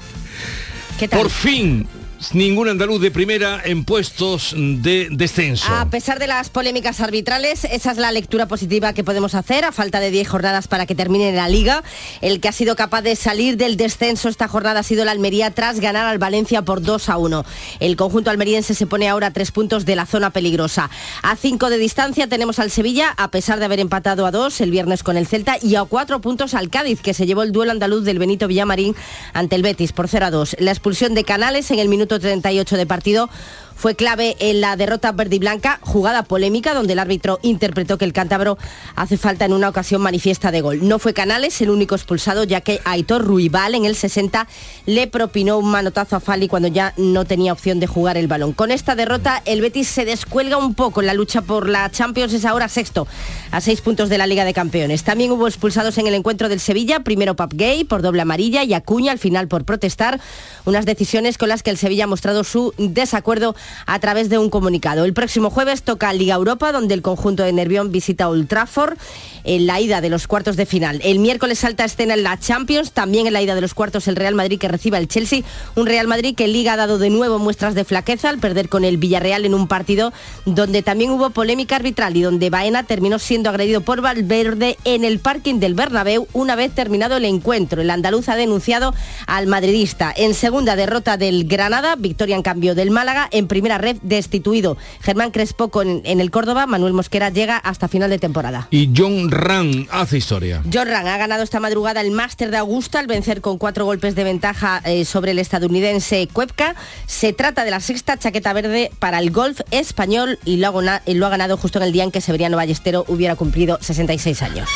[0.98, 1.20] ¿Qué tal?
[1.20, 1.88] Por fin
[2.32, 5.72] ningún andaluz de primera en puestos de descenso.
[5.72, 9.72] A pesar de las polémicas arbitrales, esa es la lectura positiva que podemos hacer a
[9.72, 11.82] falta de 10 jornadas para que termine la liga.
[12.20, 15.50] El que ha sido capaz de salir del descenso esta jornada ha sido la Almería
[15.50, 17.44] tras ganar al Valencia por 2 a 1.
[17.80, 20.90] El conjunto almeriense se pone ahora a tres puntos de la zona peligrosa.
[21.22, 24.70] A 5 de distancia tenemos al Sevilla, a pesar de haber empatado a 2 el
[24.70, 27.72] viernes con el Celta, y a 4 puntos al Cádiz, que se llevó el duelo
[27.72, 28.94] andaluz del Benito Villamarín
[29.32, 30.56] ante el Betis por 0 a 2.
[30.58, 33.30] La expulsión de Canales en el minuto 38 de partido
[33.80, 38.04] fue clave en la derrota verde y blanca, jugada polémica donde el árbitro interpretó que
[38.04, 38.58] el cántabro
[38.94, 40.86] hace falta en una ocasión manifiesta de gol.
[40.86, 44.46] No fue Canales el único expulsado, ya que Aitor Ruibal en el 60
[44.84, 48.52] le propinó un manotazo a Fali cuando ya no tenía opción de jugar el balón.
[48.52, 52.34] Con esta derrota, el Betis se descuelga un poco en la lucha por la Champions,
[52.34, 53.08] es ahora sexto,
[53.50, 55.04] a seis puntos de la Liga de Campeones.
[55.04, 58.74] También hubo expulsados en el encuentro del Sevilla, primero Pap Gay por doble amarilla y
[58.74, 60.20] Acuña al final por protestar,
[60.66, 63.56] unas decisiones con las que el Sevilla ha mostrado su desacuerdo
[63.86, 65.04] a través de un comunicado.
[65.04, 68.96] El próximo jueves toca Liga Europa, donde el conjunto de Nervión visita Old Trafford
[69.44, 71.00] en la ida de los cuartos de final.
[71.04, 74.16] El miércoles salta escena en la Champions, también en la ida de los cuartos el
[74.16, 75.42] Real Madrid que reciba el Chelsea,
[75.76, 78.84] un Real Madrid que Liga ha dado de nuevo muestras de flaqueza al perder con
[78.84, 80.12] el Villarreal en un partido
[80.44, 85.18] donde también hubo polémica arbitral y donde Baena terminó siendo agredido por Valverde en el
[85.18, 87.80] parking del Bernabéu una vez terminado el encuentro.
[87.80, 88.94] El andaluz ha denunciado
[89.26, 90.12] al madridista.
[90.16, 94.76] En segunda derrota del Granada, victoria en cambio del Málaga, en primera red destituido.
[95.00, 98.68] Germán Crespo con, en el Córdoba, Manuel Mosquera llega hasta final de temporada.
[98.70, 100.62] Y John Ran hace historia.
[100.72, 104.14] John Ran ha ganado esta madrugada el Máster de Augusta al vencer con cuatro golpes
[104.14, 106.74] de ventaja eh, sobre el estadounidense Cuepka.
[107.06, 111.26] Se trata de la sexta chaqueta verde para el golf español y lo ha, lo
[111.26, 114.68] ha ganado justo en el día en que Severiano Ballestero hubiera cumplido 66 años.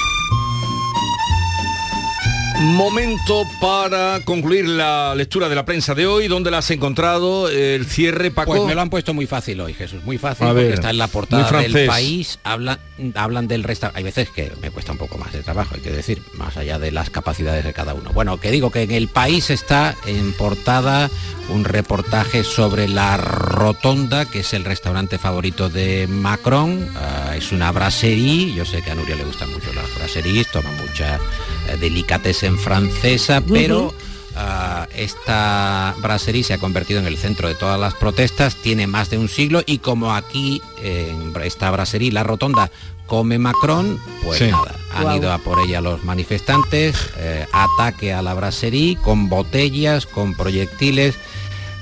[2.65, 7.85] Momento para concluir la lectura de la prensa de hoy, donde la has encontrado el
[7.85, 8.53] cierre, Paco.
[8.53, 10.89] Pues me lo han puesto muy fácil hoy, Jesús, muy fácil, A porque ver, está
[10.89, 12.79] en la portada del país, habla,
[13.15, 13.99] hablan del restaurante.
[13.99, 16.79] Hay veces que me cuesta un poco más de trabajo, hay que decir, más allá
[16.79, 18.11] de las capacidades de cada uno.
[18.15, 21.11] Bueno, que digo que en el país está en portada
[21.51, 26.89] un reportaje sobre la Rotonda, que es el restaurante favorito de Macron.
[26.97, 30.71] Ah, es una brasserie, yo sé que a Nuria le gustan mucho las brasseries, toma
[30.73, 33.95] mucha eh, delicatessen francesa, pero...
[34.37, 39.09] Ah, esta brasserie se ha convertido en el centro de todas las protestas, tiene más
[39.09, 42.73] de un siglo y como aquí en esta brasserie, la rotonda,
[43.07, 44.47] come Macron, pues Sí.
[44.51, 50.05] nada, han ido a por ella los manifestantes, eh, ataque a la brasserie con botellas,
[50.05, 51.15] con proyectiles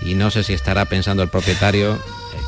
[0.03, 1.99] y no sé si estará pensando el propietario eh,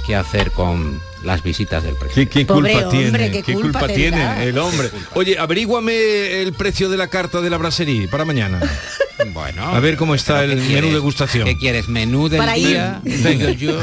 [0.07, 2.31] qué hacer con las visitas del presidente.
[2.31, 3.31] ¿Qué, qué Pobre culpa hombre, tiene?
[3.31, 4.35] qué ¿Qué culpa culpa tendrá?
[4.37, 4.91] tiene el hombre?
[5.15, 8.61] Oye, averíguame el precio de la carta de la brasserie para mañana.
[9.33, 10.93] Bueno, A ver cómo está ¿pero el menú quieres?
[10.93, 11.45] degustación.
[11.47, 11.89] ¿Qué quieres?
[11.89, 12.67] ¿Menú del Para ir.
[12.67, 13.01] día?
[13.05, 13.47] Venga.
[13.47, 13.79] ¿Digo yo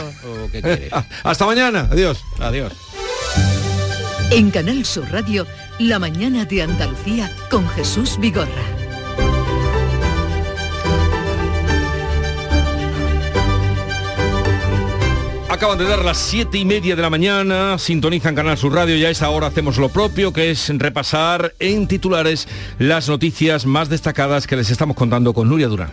[0.45, 0.91] o qué quieres?
[1.23, 1.87] Hasta mañana.
[1.89, 2.19] Adiós.
[2.39, 2.73] Adiós.
[4.29, 5.47] En Canal Sur Radio,
[5.79, 8.49] La mañana de Andalucía con Jesús Vigorra.
[15.51, 19.03] Acaban de dar las siete y media de la mañana, sintonizan Canal Sur Radio y
[19.03, 22.47] a esta hora hacemos lo propio, que es repasar en titulares
[22.79, 25.91] las noticias más destacadas que les estamos contando con Nuria Durán.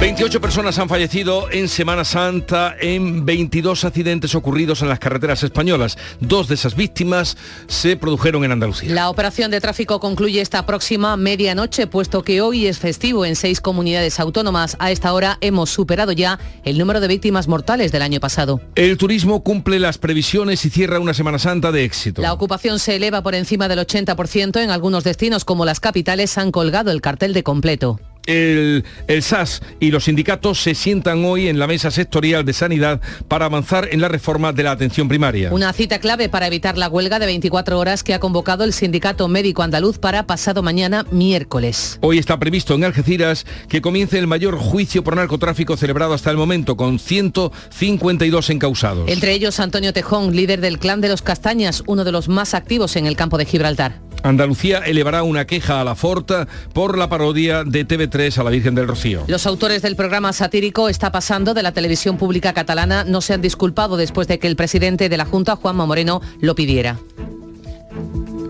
[0.00, 5.98] 28 personas han fallecido en Semana Santa en 22 accidentes ocurridos en las carreteras españolas.
[6.20, 8.94] Dos de esas víctimas se produjeron en Andalucía.
[8.94, 13.60] La operación de tráfico concluye esta próxima medianoche, puesto que hoy es festivo en seis
[13.60, 14.76] comunidades autónomas.
[14.78, 18.60] A esta hora hemos superado ya el número de víctimas mortales del año pasado.
[18.76, 22.22] El turismo cumple las previsiones y cierra una Semana Santa de éxito.
[22.22, 24.62] La ocupación se eleva por encima del 80%.
[24.62, 27.98] En algunos destinos, como las capitales, han colgado el cartel de completo.
[28.28, 33.00] El, el SAS y los sindicatos se sientan hoy en la mesa sectorial de sanidad
[33.26, 35.50] para avanzar en la reforma de la atención primaria.
[35.50, 39.26] Una cita clave para evitar la huelga de 24 horas que ha convocado el Sindicato
[39.28, 41.98] Médico Andaluz para pasado mañana miércoles.
[42.02, 46.36] Hoy está previsto en Algeciras que comience el mayor juicio por narcotráfico celebrado hasta el
[46.36, 49.08] momento, con 152 encausados.
[49.08, 52.96] Entre ellos Antonio Tejón, líder del clan de los Castañas, uno de los más activos
[52.96, 54.07] en el campo de Gibraltar.
[54.22, 58.74] Andalucía elevará una queja a la Forta por la parodia de TV3 a la Virgen
[58.74, 59.24] del Rocío.
[59.26, 63.42] Los autores del programa satírico Está pasando de la televisión pública catalana no se han
[63.42, 66.98] disculpado después de que el presidente de la Junta, Juanma Moreno, lo pidiera.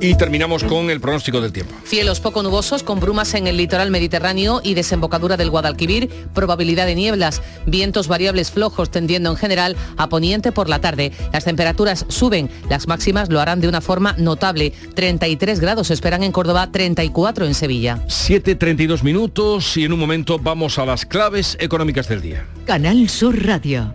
[0.01, 1.75] Y terminamos con el pronóstico del tiempo.
[1.85, 6.95] Cielos poco nubosos con brumas en el litoral mediterráneo y desembocadura del Guadalquivir, probabilidad de
[6.95, 11.13] nieblas, vientos variables flojos tendiendo en general a poniente por la tarde.
[11.33, 14.73] Las temperaturas suben, las máximas lo harán de una forma notable.
[14.95, 17.99] 33 grados se esperan en Córdoba, 34 en Sevilla.
[18.07, 22.47] 7.32 minutos y en un momento vamos a las claves económicas del día.
[22.67, 23.95] Canal Sur Radio.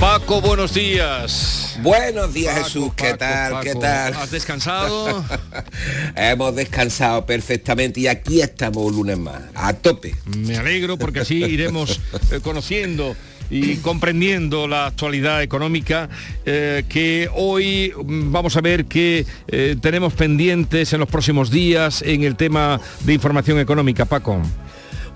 [0.00, 1.76] Paco, buenos días.
[1.82, 3.52] Buenos días Paco, Jesús, ¿qué Paco, tal?
[3.52, 4.14] Paco, ¿Qué tal?
[4.14, 5.24] ¿Has descansado?
[6.16, 10.14] Hemos descansado perfectamente y aquí estamos un lunes más, a tope.
[10.24, 13.16] Me alegro porque así iremos eh, conociendo
[13.50, 16.08] y comprendiendo la actualidad económica
[16.46, 22.02] eh, que hoy mm, vamos a ver que eh, tenemos pendientes en los próximos días
[22.02, 24.40] en el tema de información económica, Paco.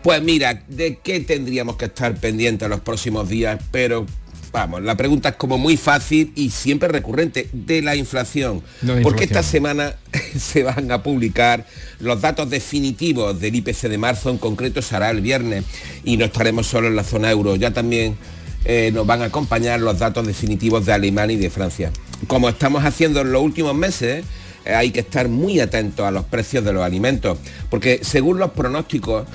[0.03, 3.63] Pues mira, ¿de qué tendríamos que estar pendientes los próximos días?
[3.71, 4.05] Pero
[4.53, 8.63] vamos, la pregunta es como muy fácil y siempre recurrente, de la inflación.
[9.03, 9.97] Porque esta semana
[10.39, 11.67] se van a publicar
[12.01, 15.65] los datos definitivos del IPC de marzo, en concreto será el viernes,
[16.05, 18.17] y no estaremos solo en la zona euro, ya también
[18.65, 21.91] eh, nos van a acompañar los datos definitivos de Alemania y de Francia.
[22.27, 24.25] Como estamos haciendo en los últimos meses,
[24.65, 27.39] eh, hay que estar muy atentos a los precios de los alimentos,
[27.71, 29.27] porque según los pronósticos,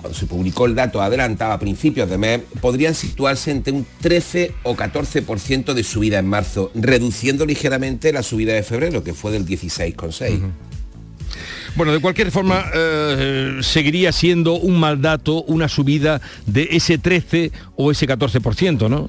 [0.00, 4.54] cuando se publicó el dato adelantado a principios de mes, podrían situarse entre un 13
[4.62, 9.46] o 14% de subida en marzo, reduciendo ligeramente la subida de febrero, que fue del
[9.46, 10.40] 16,6.
[11.76, 17.52] Bueno, de cualquier forma, eh, seguiría siendo un mal dato una subida de ese 13
[17.76, 19.08] o ese 14%, ¿no?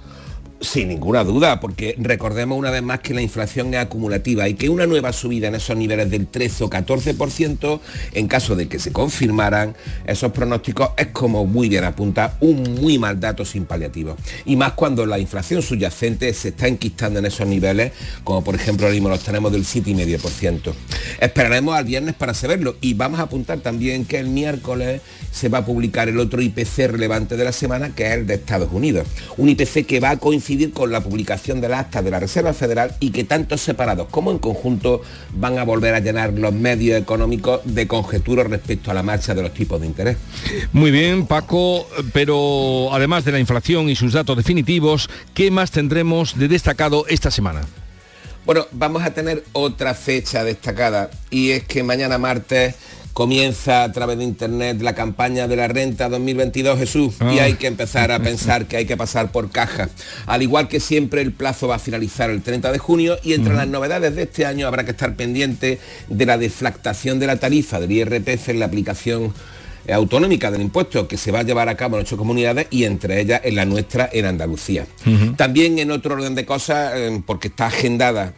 [0.62, 4.70] Sin ninguna duda, porque recordemos una vez más que la inflación es acumulativa y que
[4.70, 7.80] una nueva subida en esos niveles del 13 o 14%,
[8.14, 13.00] en caso de que se confirmaran esos pronósticos, es como muy bien apunta, un muy
[13.00, 14.16] mal dato sin paliativo.
[14.46, 17.94] Y más cuando la inflación subyacente se está enquistando en esos niveles,
[18.24, 20.74] como por ejemplo ahora mismo los tenemos del 7,5%.
[21.20, 25.02] Esperaremos al viernes para saberlo y vamos a apuntar también que el miércoles
[25.32, 28.36] se va a publicar el otro IPC relevante de la semana, que es el de
[28.36, 29.08] Estados Unidos.
[29.38, 32.96] Un IPC que va a coincidir con la publicación del acta de la Reserva Federal
[33.00, 35.02] y que tanto separados como en conjunto
[35.34, 39.42] van a volver a llenar los medios económicos de conjeturas respecto a la marcha de
[39.42, 40.18] los tipos de interés.
[40.74, 46.38] Muy bien, Paco, pero además de la inflación y sus datos definitivos, ¿qué más tendremos
[46.38, 47.62] de destacado esta semana?
[48.46, 52.76] Bueno, vamos a tener otra fecha destacada y es que mañana martes
[53.14, 57.44] comienza a través de internet la campaña de la renta 2022 Jesús y Ah.
[57.44, 59.90] hay que empezar a pensar que hay que pasar por caja.
[60.26, 63.54] Al igual que siempre el plazo va a finalizar el 30 de junio y entre
[63.54, 67.80] las novedades de este año habrá que estar pendiente de la deflactación de la tarifa
[67.80, 69.34] del IRPF en la aplicación
[69.88, 72.84] eh, autonómica del impuesto que se va a llevar a cabo en ocho comunidades y
[72.84, 74.86] entre ellas en la nuestra en Andalucía.
[75.38, 78.34] También en otro orden de cosas, eh, porque está agendada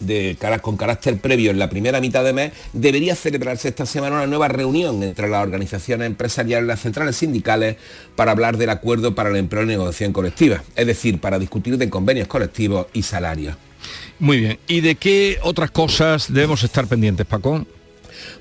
[0.00, 4.26] de con carácter previo en la primera mitad de mes, debería celebrarse esta semana una
[4.26, 7.76] nueva reunión entre las organizaciones empresariales y las centrales sindicales
[8.16, 11.88] para hablar del acuerdo para el empleo y negociación colectiva, es decir, para discutir de
[11.88, 13.56] convenios colectivos y salarios.
[14.18, 17.66] Muy bien, ¿y de qué otras cosas debemos estar pendientes, Paco?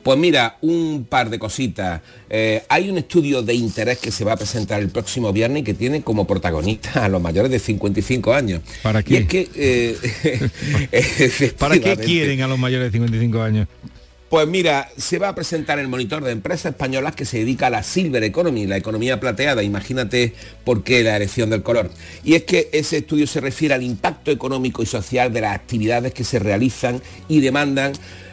[0.03, 2.01] Pues mira, un par de cositas.
[2.29, 5.63] Eh, hay un estudio de interés que se va a presentar el próximo viernes y
[5.63, 8.61] que tiene como protagonista a los mayores de 55 años.
[8.81, 9.17] ¿Para Y qué?
[9.17, 9.49] es que...
[9.55, 13.67] eh, ¿Para qué quieren a los mayores de 55 años?
[14.29, 17.69] Pues mira, se va a presentar el monitor de empresas españolas que se dedica a
[17.69, 19.61] la silver economy, la economía plateada.
[19.61, 21.91] Imagínate por qué la elección del color.
[22.23, 26.13] Y es que ese estudio se refiere al impacto económico y social de las actividades
[26.13, 27.91] que se realizan y demandan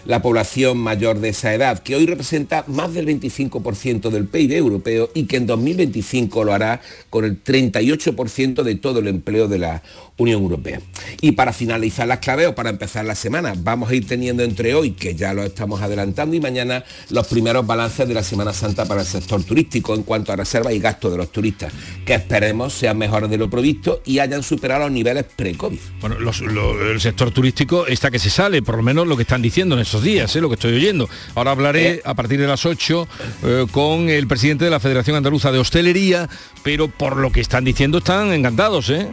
[0.09, 5.11] la población mayor de esa edad, que hoy representa más del 25% del PIB europeo
[5.15, 6.81] y que en 2025 lo hará
[7.11, 9.83] con el 38% de todo el empleo de la
[10.17, 10.81] Unión Europea.
[11.21, 14.75] Y para finalizar las claves o para empezar la semana, vamos a ir teniendo entre
[14.75, 18.85] hoy, que ya lo estamos adelantando, y mañana los primeros balances de la Semana Santa
[18.87, 21.73] para el sector turístico en cuanto a reservas y gastos de los turistas,
[22.05, 25.79] que esperemos sean mejores de lo previsto y hayan superado los niveles pre-COVID.
[26.01, 29.23] Bueno, los- lo- el sector turístico está que se sale, por lo menos lo que
[29.23, 30.41] están diciendo en esos días, ¿eh?
[30.41, 31.09] lo que estoy oyendo.
[31.35, 33.09] Ahora hablaré a partir de las 8
[33.43, 36.29] eh, con el presidente de la Federación Andaluza de Hostelería,
[36.63, 39.09] pero por lo que están diciendo están encantados, ¿eh?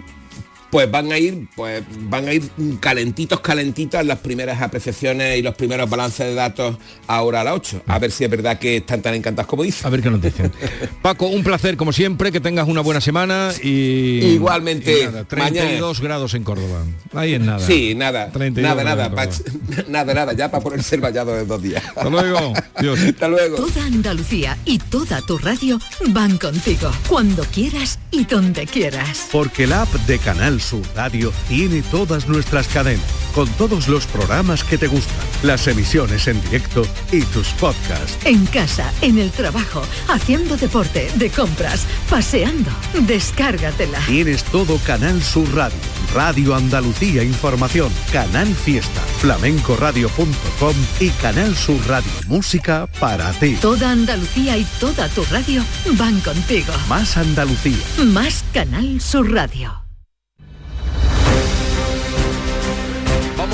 [0.70, 2.44] Pues van a ir pues van a ir
[2.80, 7.84] calentitos calentitas las primeras apreciaciones y los primeros balances de datos ahora a las 8
[7.88, 9.86] a ver si es verdad que están tan encantados como dicen.
[9.88, 10.52] A ver qué nos dicen.
[11.02, 16.02] Paco un placer como siempre que tengas una buena semana y Igualmente, y nada, 32
[16.02, 16.84] grados en Córdoba.
[17.14, 17.66] Ahí es nada.
[17.66, 19.30] Sí nada 32 nada nada pa-
[19.88, 21.84] nada nada ya para ponerse el vallado de dos días.
[21.86, 22.54] Hasta luego.
[22.80, 23.00] Dios.
[23.00, 23.56] hasta luego.
[23.58, 26.92] Toda Andalucía y toda tu radio van contigo.
[27.08, 29.28] Cuando quieras y donde quieras.
[29.32, 34.64] Porque la app de Canal Sur Radio tiene todas nuestras cadenas, con todos los programas
[34.64, 38.18] que te gustan, las emisiones en directo y tus podcasts.
[38.26, 42.72] En casa, en el trabajo, haciendo deporte, de compras, paseando.
[43.02, 44.00] Descárgatela.
[44.08, 45.78] Tienes todo Canal Sur Radio,
[46.14, 53.56] Radio Andalucía Información, Canal Fiesta, flamencoradio.com y Canal Sur Radio Música para ti.
[53.62, 55.64] Toda Andalucía y toda tu radio
[55.98, 56.74] van contigo.
[56.88, 57.78] Más Andalucía.
[58.06, 59.85] Más Canal Sur Radio.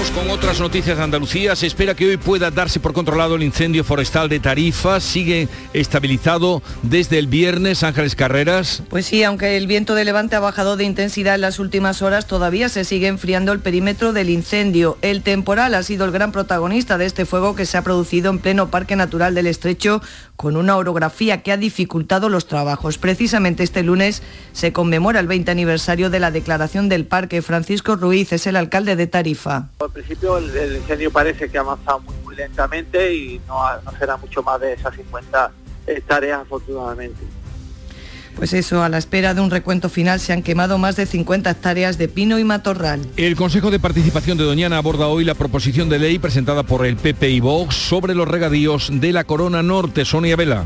[0.09, 1.55] Con otras noticias de Andalucía.
[1.55, 4.99] Se espera que hoy pueda darse por controlado el incendio forestal de Tarifa.
[4.99, 7.83] Sigue estabilizado desde el viernes.
[7.83, 8.81] Ángeles Carreras.
[8.89, 12.25] Pues sí, aunque el viento de levante ha bajado de intensidad en las últimas horas,
[12.25, 14.97] todavía se sigue enfriando el perímetro del incendio.
[15.01, 18.39] El temporal ha sido el gran protagonista de este fuego que se ha producido en
[18.39, 20.01] pleno Parque Natural del Estrecho
[20.35, 22.97] con una orografía que ha dificultado los trabajos.
[22.97, 24.23] Precisamente este lunes
[24.53, 27.43] se conmemora el 20 aniversario de la declaración del parque.
[27.43, 29.69] Francisco Ruiz es el alcalde de Tarifa.
[29.93, 34.41] Al principio el, incendio parece que ha avanzado muy, lentamente y no, no será mucho
[34.41, 35.51] más de esas 50
[35.85, 37.21] hectáreas afortunadamente.
[38.35, 41.49] Pues eso, a la espera de un recuento final se han quemado más de 50
[41.49, 43.01] hectáreas de pino y matorral.
[43.17, 46.95] El Consejo de Participación de Doñana aborda hoy la proposición de ley presentada por el
[46.95, 50.05] PP y Vox sobre los regadíos de la Corona Norte.
[50.05, 50.65] Sonia Vela.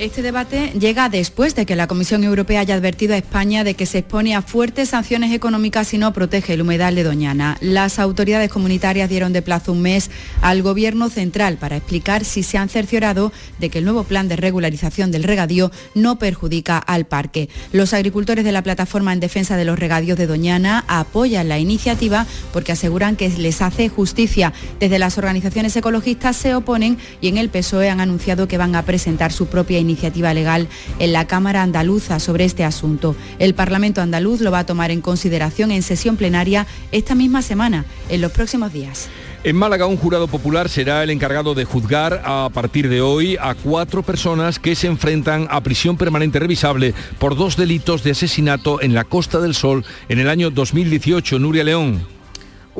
[0.00, 3.84] Este debate llega después de que la Comisión Europea haya advertido a España de que
[3.84, 7.58] se expone a fuertes sanciones económicas si no protege el humedal de Doñana.
[7.60, 12.56] Las autoridades comunitarias dieron de plazo un mes al Gobierno central para explicar si se
[12.56, 17.50] han cerciorado de que el nuevo plan de regularización del regadío no perjudica al parque.
[17.70, 22.26] Los agricultores de la plataforma en defensa de los regadíos de Doñana apoyan la iniciativa
[22.54, 24.54] porque aseguran que les hace justicia.
[24.78, 28.86] Desde las organizaciones ecologistas se oponen y en el PSOE han anunciado que van a
[28.86, 30.68] presentar su propia iniciativa iniciativa legal
[30.98, 33.16] en la Cámara Andaluza sobre este asunto.
[33.38, 37.84] El Parlamento andaluz lo va a tomar en consideración en sesión plenaria esta misma semana,
[38.08, 39.08] en los próximos días.
[39.42, 43.54] En Málaga, un jurado popular será el encargado de juzgar a partir de hoy a
[43.54, 48.92] cuatro personas que se enfrentan a prisión permanente revisable por dos delitos de asesinato en
[48.92, 51.38] la Costa del Sol en el año 2018.
[51.38, 52.19] Nuria León.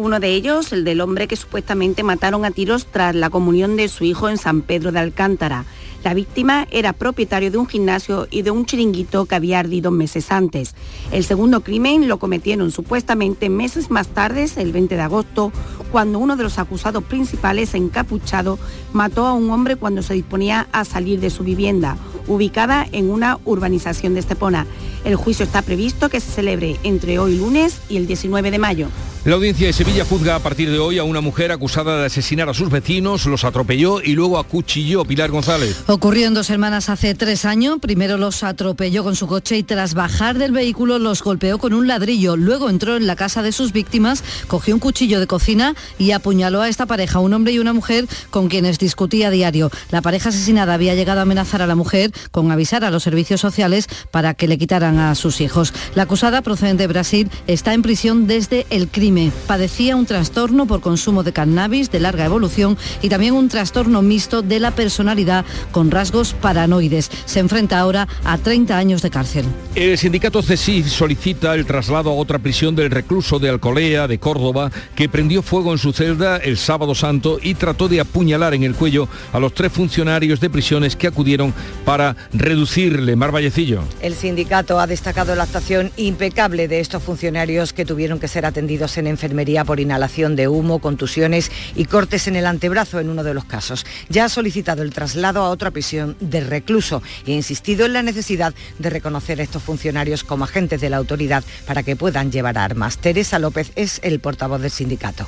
[0.02, 3.86] Uno de ellos, el del hombre que supuestamente mataron a tiros tras la comunión de
[3.88, 5.66] su hijo en San Pedro de Alcántara.
[6.02, 10.32] La víctima era propietario de un gimnasio y de un chiringuito que había ardido meses
[10.32, 10.74] antes.
[11.12, 15.52] El segundo crimen lo cometieron supuestamente meses más tarde, el 20 de agosto,
[15.92, 18.58] cuando uno de los acusados principales, encapuchado,
[18.94, 23.38] mató a un hombre cuando se disponía a salir de su vivienda, ubicada en una
[23.44, 24.66] urbanización de Estepona.
[25.04, 28.88] El juicio está previsto que se celebre entre hoy lunes y el 19 de mayo.
[29.22, 32.48] La audiencia de Sevilla juzga a partir de hoy a una mujer acusada de asesinar
[32.48, 35.84] a sus vecinos, los atropelló y luego acuchilló Pilar González.
[35.88, 37.80] Ocurrió en dos hermanas hace tres años.
[37.82, 41.86] Primero los atropelló con su coche y tras bajar del vehículo los golpeó con un
[41.86, 42.38] ladrillo.
[42.38, 46.62] Luego entró en la casa de sus víctimas, cogió un cuchillo de cocina y apuñaló
[46.62, 49.70] a esta pareja, un hombre y una mujer con quienes discutía a diario.
[49.90, 53.42] La pareja asesinada había llegado a amenazar a la mujer con avisar a los servicios
[53.42, 55.72] sociales para que le quitaran a sus hijos.
[55.94, 60.80] La acusada procedente de Brasil está en prisión desde el crimen Padecía un trastorno por
[60.80, 65.90] consumo de cannabis de larga evolución y también un trastorno mixto de la personalidad con
[65.90, 67.10] rasgos paranoides.
[67.24, 69.44] Se enfrenta ahora a 30 años de cárcel.
[69.74, 74.70] El sindicato CESIF solicita el traslado a otra prisión del recluso de Alcolea, de Córdoba,
[74.94, 78.74] que prendió fuego en su celda el sábado santo y trató de apuñalar en el
[78.74, 81.52] cuello a los tres funcionarios de prisiones que acudieron
[81.84, 83.16] para reducirle.
[83.16, 83.82] Mar Vallecillo.
[84.00, 88.96] El sindicato ha destacado la actuación impecable de estos funcionarios que tuvieron que ser atendidos
[88.98, 93.34] en enfermería por inhalación de humo, contusiones y cortes en el antebrazo en uno de
[93.34, 93.84] los casos.
[94.08, 98.54] Ya ha solicitado el traslado a otra prisión de recluso e insistido en la necesidad
[98.78, 102.98] de reconocer a estos funcionarios como agentes de la autoridad para que puedan llevar armas.
[102.98, 105.26] Teresa López es el portavoz del sindicato.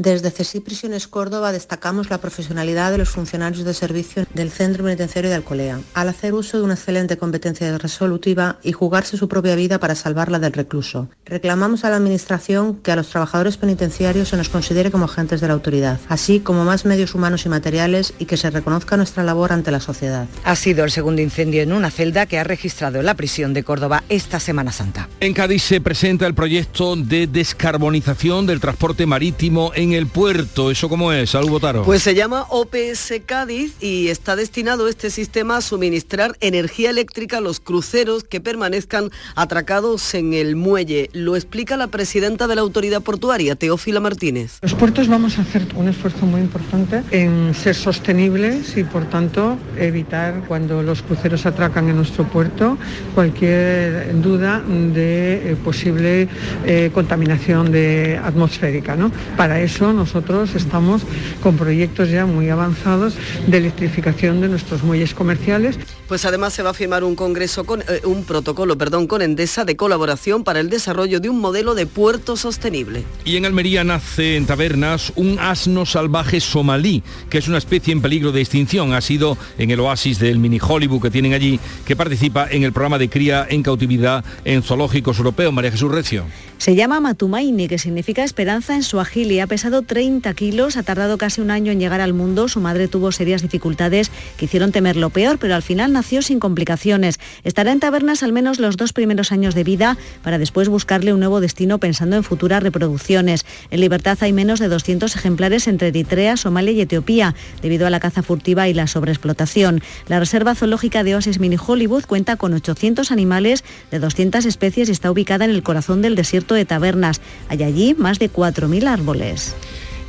[0.00, 5.28] Desde CESI Prisiones Córdoba destacamos la profesionalidad de los funcionarios de servicio del Centro Penitenciario
[5.28, 9.78] de Alcolea, al hacer uso de una excelente competencia resolutiva y jugarse su propia vida
[9.78, 11.10] para salvarla del recluso.
[11.26, 15.48] Reclamamos a la Administración que a los trabajadores penitenciarios se nos considere como agentes de
[15.48, 19.52] la autoridad, así como más medios humanos y materiales y que se reconozca nuestra labor
[19.52, 20.26] ante la sociedad.
[20.44, 24.02] Ha sido el segundo incendio en una celda que ha registrado la prisión de Córdoba
[24.08, 25.10] esta Semana Santa.
[25.20, 30.70] En Cádiz se presenta el proyecto de descarbonización del transporte marítimo en el puerto.
[30.70, 31.84] ¿Eso cómo es, Salud Botaro?
[31.84, 37.40] Pues se llama OPS Cádiz y está destinado este sistema a suministrar energía eléctrica a
[37.40, 41.10] los cruceros que permanezcan atracados en el muelle.
[41.12, 44.58] Lo explica la presidenta de la autoridad portuaria, Teófila Martínez.
[44.62, 49.56] Los puertos vamos a hacer un esfuerzo muy importante en ser sostenibles y por tanto
[49.78, 52.78] evitar cuando los cruceros atracan en nuestro puerto
[53.14, 56.28] cualquier duda de eh, posible
[56.66, 58.96] eh, contaminación de atmosférica.
[58.96, 59.10] ¿no?
[59.36, 61.02] Para eso hecho, nosotros estamos
[61.42, 63.14] con proyectos ya muy avanzados
[63.46, 65.78] de electrificación de nuestros muelles comerciales.
[66.06, 69.64] Pues además se va a firmar un congreso con eh, un protocolo, perdón, con Endesa
[69.64, 73.04] de colaboración para el desarrollo de un modelo de puerto sostenible.
[73.24, 78.02] Y en Almería nace en tabernas un asno salvaje somalí, que es una especie en
[78.02, 78.92] peligro de extinción.
[78.92, 82.72] Ha sido en el oasis del mini Hollywood que tienen allí, que participa en el
[82.72, 85.54] programa de cría en cautividad en zoológicos europeos.
[85.54, 86.24] María Jesús Recio.
[86.60, 89.40] Se llama Matumaini, que significa esperanza en su agili.
[89.40, 92.48] Ha pesado 30 kilos, ha tardado casi un año en llegar al mundo.
[92.48, 96.40] Su madre tuvo serias dificultades que hicieron temer lo peor, pero al final nació sin
[96.40, 97.20] complicaciones.
[97.44, 101.20] Estará en tabernas al menos los dos primeros años de vida para después buscarle un
[101.20, 103.46] nuevo destino pensando en futuras reproducciones.
[103.70, 108.00] En libertad hay menos de 200 ejemplares entre Eritrea, Somalia y Etiopía, debido a la
[108.00, 109.82] caza furtiva y la sobreexplotación.
[110.08, 113.62] La Reserva Zoológica de Oasis Mini Hollywood cuenta con 800 animales
[113.92, 117.20] de 200 especies y está ubicada en el corazón del desierto de Tabernas.
[117.48, 119.49] Hay allí más de 4.000 árboles.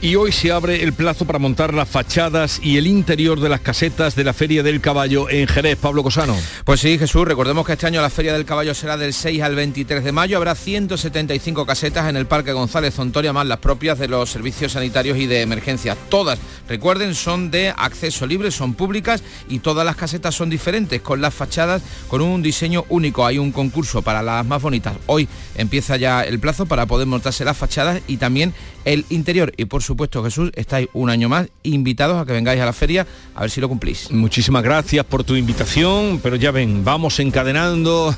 [0.04, 3.62] Y hoy se abre el plazo para montar las fachadas y el interior de las
[3.62, 5.78] casetas de la Feria del Caballo en Jerez.
[5.78, 6.36] Pablo Cosano.
[6.66, 9.54] Pues sí, Jesús, recordemos que este año la Feria del Caballo será del 6 al
[9.54, 10.38] 23 de mayo.
[10.38, 15.20] Habrá 175 casetas en el Parque González Zontoria, más las propias de los servicios sanitarios
[15.20, 15.96] y de emergencia.
[16.10, 21.22] Todas, recuerden, son de acceso libre, son públicas y todas las casetas son diferentes, con
[21.22, 23.24] las fachadas con un diseño único.
[23.24, 24.96] Hay un concurso para las más bonitas.
[25.06, 29.54] Hoy empieza ya el plazo para poder montarse las fachadas y también el interior.
[29.58, 33.06] Y por supuesto, Jesús, estáis un año más invitados a que vengáis a la feria
[33.36, 34.12] a ver si lo cumplís.
[34.12, 38.16] Muchísimas gracias por tu invitación, pero ya ven, vamos encadenando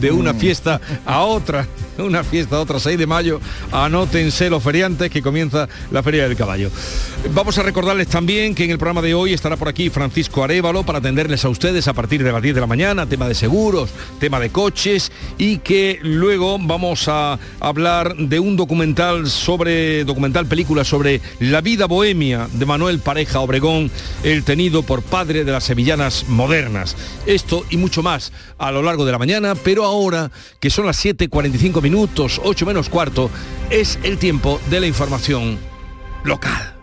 [0.00, 0.38] de una Mm.
[0.38, 1.66] fiesta a otra,
[1.98, 3.40] una fiesta a otra, 6 de mayo,
[3.72, 6.70] anótense los feriantes que comienza la Feria del Caballo.
[7.32, 10.84] Vamos a recordarles también que en el programa de hoy estará por aquí Francisco Arevalo
[10.84, 13.90] para atenderles a ustedes a partir de las 10 de la mañana, tema de seguros,
[14.20, 20.84] tema de coches y que luego vamos a hablar de un documental sobre, documental película
[20.84, 23.90] sobre la vida bohemia de Manuel Pareja Obregón,
[24.22, 26.96] el tenido por padre de las sevillanas modernas.
[27.26, 30.30] Esto y mucho más a lo largo de la mañana, pero ahora
[30.60, 33.30] que son las 7.45 minutos, 8 menos cuarto,
[33.70, 35.58] es el tiempo de la información
[36.24, 36.75] local.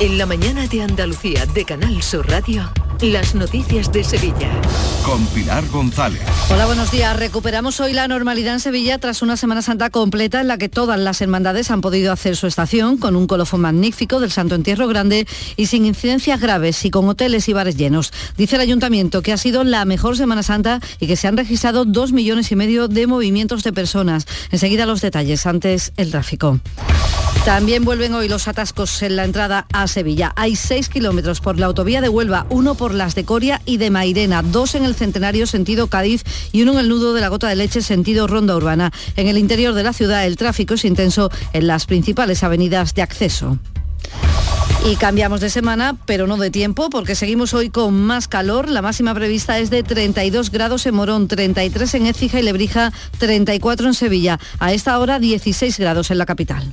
[0.00, 2.72] En la mañana de Andalucía de Canal Sur Radio,
[3.02, 4.50] las noticias de Sevilla.
[5.04, 6.22] Con Pilar González.
[6.48, 7.14] Hola, buenos días.
[7.18, 10.98] Recuperamos hoy la normalidad en Sevilla tras una Semana Santa completa en la que todas
[10.98, 15.26] las hermandades han podido hacer su estación con un colofón magnífico del Santo Entierro Grande
[15.56, 18.10] y sin incidencias graves y con hoteles y bares llenos.
[18.38, 21.84] Dice el Ayuntamiento que ha sido la mejor Semana Santa y que se han registrado
[21.84, 24.26] dos millones y medio de movimientos de personas.
[24.50, 26.58] Enseguida los detalles, antes el tráfico.
[27.44, 30.32] También vuelven hoy los atascos en la entrada a Sevilla.
[30.36, 33.90] Hay 6 kilómetros por la autovía de Huelva, uno por las de Coria y de
[33.90, 36.22] Mairena, dos en el Centenario sentido Cádiz
[36.52, 38.92] y uno en el nudo de la Gota de Leche sentido Ronda Urbana.
[39.16, 43.02] En el interior de la ciudad el tráfico es intenso en las principales avenidas de
[43.02, 43.58] acceso.
[44.84, 48.68] Y cambiamos de semana, pero no de tiempo, porque seguimos hoy con más calor.
[48.68, 53.88] La máxima prevista es de 32 grados en Morón, 33 en Écija y Lebrija, 34
[53.88, 54.38] en Sevilla.
[54.58, 56.72] A esta hora 16 grados en la capital.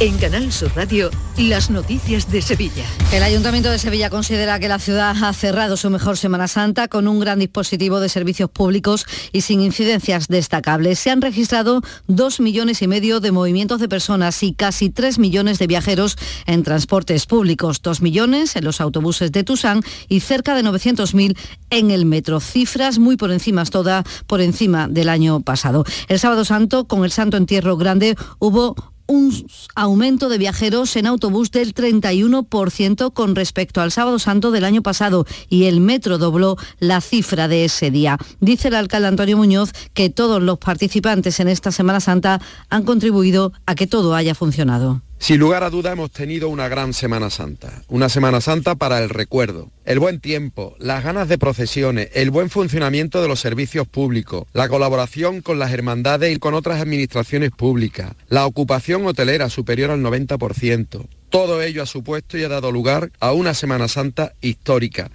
[0.00, 2.84] En Canal Sur Radio, las noticias de Sevilla.
[3.12, 7.06] El Ayuntamiento de Sevilla considera que la ciudad ha cerrado su mejor Semana Santa con
[7.06, 10.98] un gran dispositivo de servicios públicos y sin incidencias destacables.
[10.98, 15.60] Se han registrado dos millones y medio de movimientos de personas y casi tres millones
[15.60, 20.64] de viajeros en transportes públicos, dos millones en los autobuses de Tusán y cerca de
[20.64, 21.38] 900.000
[21.70, 22.40] en el metro.
[22.40, 25.84] Cifras muy por encima, toda por encima del año pasado.
[26.08, 31.50] El sábado santo, con el Santo Entierro Grande, hubo un aumento de viajeros en autobús
[31.50, 37.00] del 31% con respecto al sábado santo del año pasado y el metro dobló la
[37.00, 38.18] cifra de ese día.
[38.40, 42.40] Dice el alcalde Antonio Muñoz que todos los participantes en esta Semana Santa
[42.70, 45.02] han contribuido a que todo haya funcionado.
[45.24, 49.08] Sin lugar a duda hemos tenido una gran Semana Santa, una Semana Santa para el
[49.08, 54.44] recuerdo, el buen tiempo, las ganas de procesiones, el buen funcionamiento de los servicios públicos,
[54.52, 60.02] la colaboración con las hermandades y con otras administraciones públicas, la ocupación hotelera superior al
[60.02, 61.06] 90%.
[61.30, 65.10] Todo ello ha supuesto y ha dado lugar a una Semana Santa histórica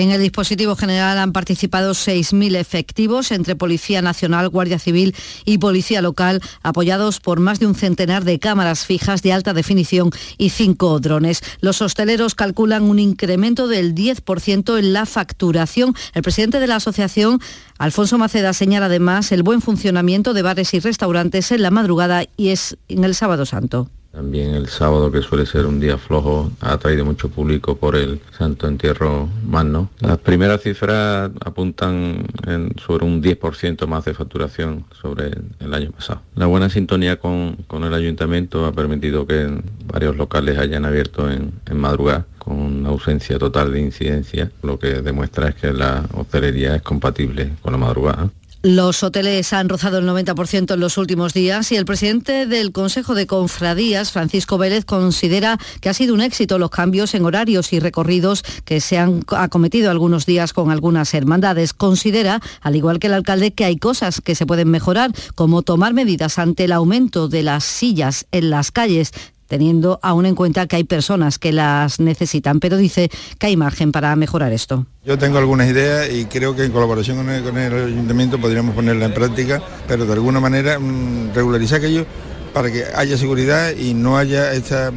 [0.00, 5.14] en el dispositivo general han participado 6.000 efectivos entre Policía Nacional, Guardia Civil
[5.44, 10.10] y Policía Local, apoyados por más de un centenar de cámaras fijas de alta definición
[10.38, 11.42] y cinco drones.
[11.60, 15.94] Los hosteleros calculan un incremento del 10% en la facturación.
[16.14, 17.40] El presidente de la asociación,
[17.76, 22.48] Alfonso Maceda, señala además el buen funcionamiento de bares y restaurantes en la madrugada y
[22.48, 23.90] es en el sábado santo.
[24.12, 28.20] También el sábado, que suele ser un día flojo, ha traído mucho público por el
[28.36, 29.88] Santo Entierro Magno.
[30.00, 36.20] Las primeras cifras apuntan en sobre un 10% más de facturación sobre el año pasado.
[36.34, 39.48] La buena sintonía con, el ayuntamiento ha permitido que
[39.86, 45.50] varios locales hayan abierto en, en madrugada con ausencia total de incidencia, lo que demuestra
[45.50, 48.30] es que la hostelería es compatible con la madrugada.
[48.64, 53.16] Los hoteles han rozado el 90% en los últimos días y el presidente del Consejo
[53.16, 57.80] de Confradías, Francisco Vélez, considera que ha sido un éxito los cambios en horarios y
[57.80, 61.72] recorridos que se han acometido algunos días con algunas hermandades.
[61.72, 65.92] Considera, al igual que el alcalde, que hay cosas que se pueden mejorar, como tomar
[65.92, 69.12] medidas ante el aumento de las sillas en las calles
[69.52, 73.92] teniendo aún en cuenta que hay personas que las necesitan, pero dice que hay margen
[73.92, 74.86] para mejorar esto.
[75.04, 79.12] Yo tengo algunas ideas y creo que en colaboración con el, ayuntamiento podríamos ponerla en
[79.12, 82.06] práctica, pero de alguna manera mm, regularizar aquello
[82.54, 84.90] para que haya seguridad y no haya esta,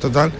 [0.00, 0.32] total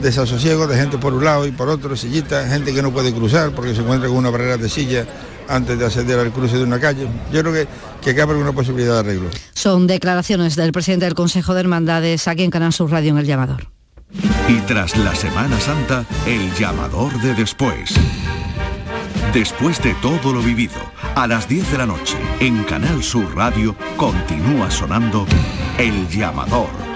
[0.00, 3.50] desasosiego de gente por un lado y por otro, sillitas, gente que no puede cruzar
[3.56, 5.04] porque se encuentra con una barrera de silla
[5.48, 7.06] antes de acceder al cruce de una calle.
[7.32, 7.68] Yo creo que,
[8.02, 9.28] que cabe alguna posibilidad de arreglo.
[9.54, 13.26] Son declaraciones del presidente del Consejo de Hermandades aquí en Canal Sur Radio en El
[13.26, 13.68] Llamador.
[14.48, 17.94] Y tras la Semana Santa, el llamador de después.
[19.34, 20.80] Después de todo lo vivido,
[21.14, 25.26] a las 10 de la noche, en Canal Sur Radio, continúa sonando
[25.78, 26.95] El llamador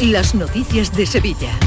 [0.00, 1.58] Las noticias de Sevilla.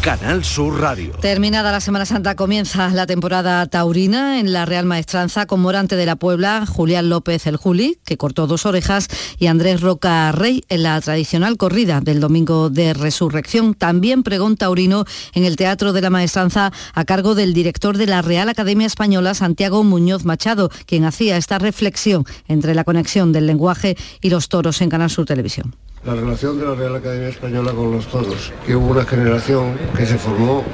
[0.00, 1.12] Canal Sur Radio.
[1.20, 6.06] Terminada la Semana Santa comienza la temporada taurina en la Real Maestranza con Morante de
[6.06, 10.84] la Puebla, Julián López el Juli, que cortó dos orejas, y Andrés Roca Rey en
[10.84, 13.74] la tradicional corrida del domingo de Resurrección.
[13.74, 18.22] También pregón taurino en el Teatro de la Maestranza a cargo del director de la
[18.22, 23.98] Real Academia Española, Santiago Muñoz Machado, quien hacía esta reflexión entre la conexión del lenguaje
[24.22, 25.74] y los toros en Canal Sur Televisión
[26.04, 30.04] la relación de la Real Academia Española con los toros, que hubo una generación que
[30.04, 30.64] se formó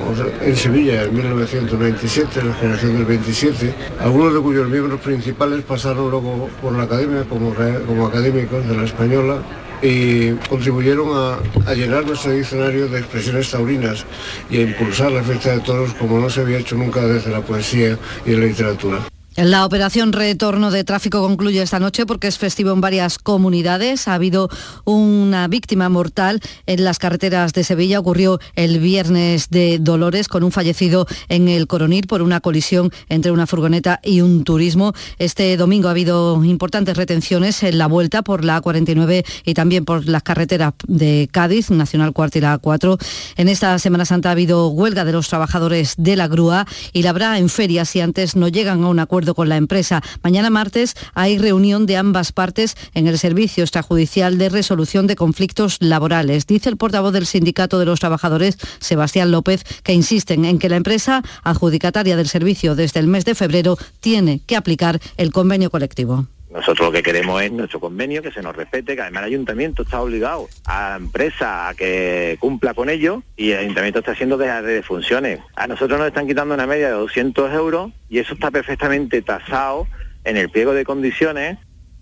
[0.42, 6.48] en Sevilla en 1997, la generación del 27, algunos de cuyos miembros principales pasaron luego
[6.60, 7.54] por la academia como,
[7.86, 9.42] como académicos de la Española
[9.82, 14.04] y contribuyeron a, a, llenar nuestro diccionario de expresiones taurinas
[14.50, 17.40] y a impulsar la fiesta de toros como no se había hecho nunca desde la
[17.40, 18.98] poesía y la literatura.
[19.43, 24.07] La operación retorno de tráfico concluye esta noche porque es festivo en varias comunidades.
[24.07, 24.51] Ha habido
[24.84, 28.01] una víctima mortal en las carreteras de Sevilla.
[28.01, 33.32] Ocurrió el viernes de Dolores con un fallecido en el Coronil por una colisión entre
[33.32, 34.93] una furgoneta y un turismo.
[35.18, 40.07] Este domingo ha habido importantes retenciones en la vuelta por la A49 y también por
[40.07, 42.99] las carreteras de Cádiz, Nacional 4 y la A4.
[43.38, 47.11] En esta Semana Santa ha habido huelga de los trabajadores de la grúa y la
[47.11, 50.02] habrá en ferias si antes no llegan a un acuerdo con la empresa.
[50.22, 55.76] Mañana martes hay reunión de ambas partes en el Servicio Extrajudicial de Resolución de Conflictos
[55.80, 56.46] Laborales.
[56.46, 60.76] Dice el portavoz del Sindicato de los Trabajadores, Sebastián López, que insisten en que la
[60.76, 66.26] empresa adjudicataria del servicio desde el mes de febrero tiene que aplicar el convenio colectivo.
[66.51, 69.82] Nosotros lo que queremos es nuestro convenio, que se nos respete, que además el ayuntamiento
[69.82, 74.36] está obligado a la empresa a que cumpla con ello y el ayuntamiento está haciendo
[74.36, 75.38] de funciones.
[75.55, 79.86] A nosotros nos están quitando una media de 200 euros y eso está perfectamente tasado
[80.24, 81.59] en el pliego de condiciones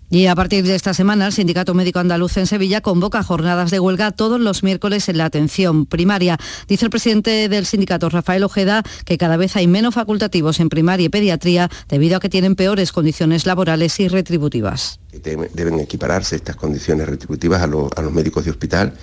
[0.09, 3.79] y a partir de esta semana, el Sindicato Médico Andaluz en Sevilla convoca jornadas de
[3.79, 6.37] huelga todos los miércoles en la atención primaria.
[6.67, 11.05] Dice el presidente del sindicato, Rafael Ojeda, que cada vez hay menos facultativos en primaria
[11.05, 14.99] y pediatría debido a que tienen peores condiciones laborales y retributivas.
[15.53, 18.93] Deben equipararse estas condiciones retributivas a, los, médicos de hospital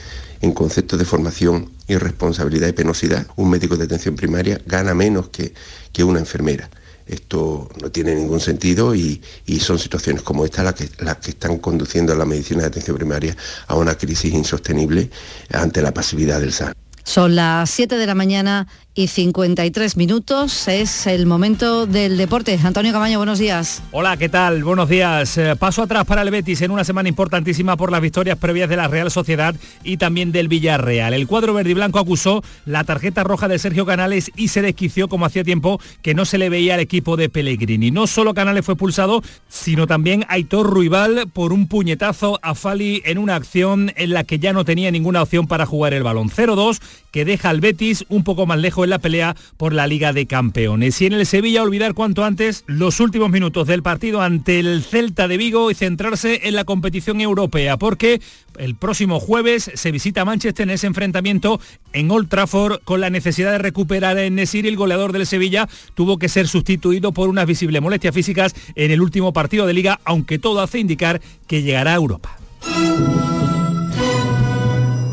[0.40, 3.26] en conceptos de formación y responsabilidad y penosidad.
[3.36, 5.54] Un médico de atención primaria gana menos que,
[5.92, 6.68] que una enfermera.
[7.06, 9.20] Esto no tiene ningún sentido y,
[9.60, 12.96] son situaciones como esta las que, las que están conduciendo a la medicina de atención
[12.96, 13.36] primaria
[13.66, 15.10] a una crisis insostenible
[15.52, 16.72] ante la pasividad del SAN.
[17.04, 18.66] Son las 7 de la mañana
[18.96, 20.66] y 53 minutos.
[20.68, 22.58] Es el momento del deporte.
[22.64, 23.82] Antonio Camaño, buenos días.
[23.92, 24.64] Hola, ¿qué tal?
[24.64, 25.36] Buenos días.
[25.36, 28.76] Eh, paso atrás para el Betis en una semana importantísima por las victorias previas de
[28.76, 31.12] la Real Sociedad y también del Villarreal.
[31.12, 35.08] El cuadro verde y blanco acusó la tarjeta roja de Sergio Canales y se desquició
[35.08, 37.90] como hacía tiempo que no se le veía al equipo de Pellegrini.
[37.90, 43.18] No solo Canales fue expulsado, sino también Aitor Ruibal por un puñetazo a Fali en
[43.18, 46.30] una acción en la que ya no tenía ninguna opción para jugar el balón.
[46.30, 46.80] 0-2
[47.10, 51.00] que deja al Betis un poco más lejos la pelea por la Liga de Campeones.
[51.00, 55.28] Y en el Sevilla olvidar cuanto antes los últimos minutos del partido ante el Celta
[55.28, 58.20] de Vigo y centrarse en la competición europea, porque
[58.58, 61.60] el próximo jueves se visita Manchester en ese enfrentamiento
[61.92, 64.66] en Old Trafford con la necesidad de recuperar en Nesir.
[64.66, 69.02] El goleador del Sevilla tuvo que ser sustituido por unas visibles molestias físicas en el
[69.02, 72.36] último partido de liga, aunque todo hace indicar que llegará a Europa.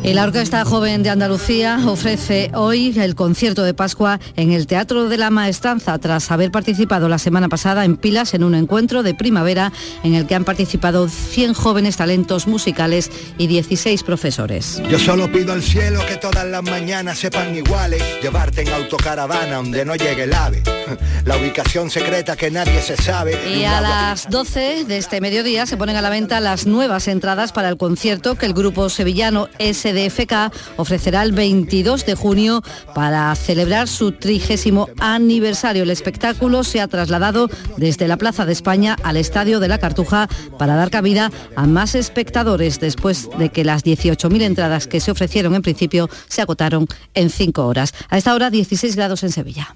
[0.04, 5.08] Y la Orquesta Joven de Andalucía ofrece hoy el concierto de Pascua en el Teatro
[5.08, 9.14] de la Maestranza, tras haber participado la semana pasada en Pilas en un encuentro de
[9.14, 9.72] primavera
[10.04, 14.84] en el que han participado 100 jóvenes talentos musicales y 16 profesores.
[14.90, 19.86] Yo solo pido al cielo que todas las mañanas sepan iguales, llevarte en autocaravana donde
[19.86, 20.64] no llegue el ave,
[21.26, 23.40] la ubicación secreta que nadie se sabe.
[23.58, 27.54] Y a las 12 de este mediodía se ponen a la venta las nuevas entradas
[27.54, 32.62] para el concierto que el grupo sevillano S FK ofrecerá el 22 de junio
[32.94, 35.84] para celebrar su trigésimo aniversario.
[35.84, 40.28] El espectáculo se ha trasladado desde la Plaza de España al Estadio de la Cartuja
[40.58, 45.56] para dar cabida a más espectadores después de que las 18.000 entradas que se ofrecieron
[45.56, 47.94] en principio se agotaron en 5 horas.
[48.10, 49.76] A esta hora 16 grados en Sevilla.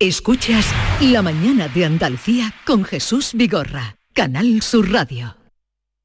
[0.00, 0.66] Escuchas
[1.00, 5.43] La mañana de Andalucía con Jesús Vigorra, Canal Sur Radio.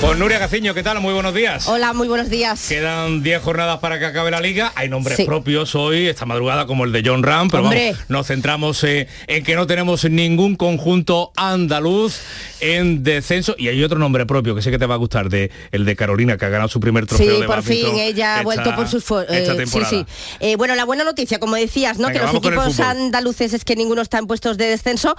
[0.00, 0.98] Pues Nuria Gaciño, ¿qué tal?
[1.00, 1.68] Muy buenos días.
[1.68, 2.68] Hola, muy buenos días.
[2.68, 4.72] Quedan 10 jornadas para que acabe la liga.
[4.74, 7.78] Hay nombres propios hoy, esta madrugada, como el de John Ram, pero vamos,
[8.08, 12.18] nos centramos eh, en que no tenemos ningún conjunto andaluz
[12.60, 13.54] en descenso.
[13.58, 15.94] Y hay otro nombre propio que sé que te va a gustar, de el de
[15.96, 19.04] Carolina, que ha ganado su primer trofeo sí, por fin, ella ha vuelto por sus...
[19.28, 20.06] Eh, sí, sí.
[20.40, 22.08] Eh, bueno, la buena noticia, como decías, ¿no?
[22.08, 25.14] que los equipos andaluces es que ninguno está en puestos de descenso.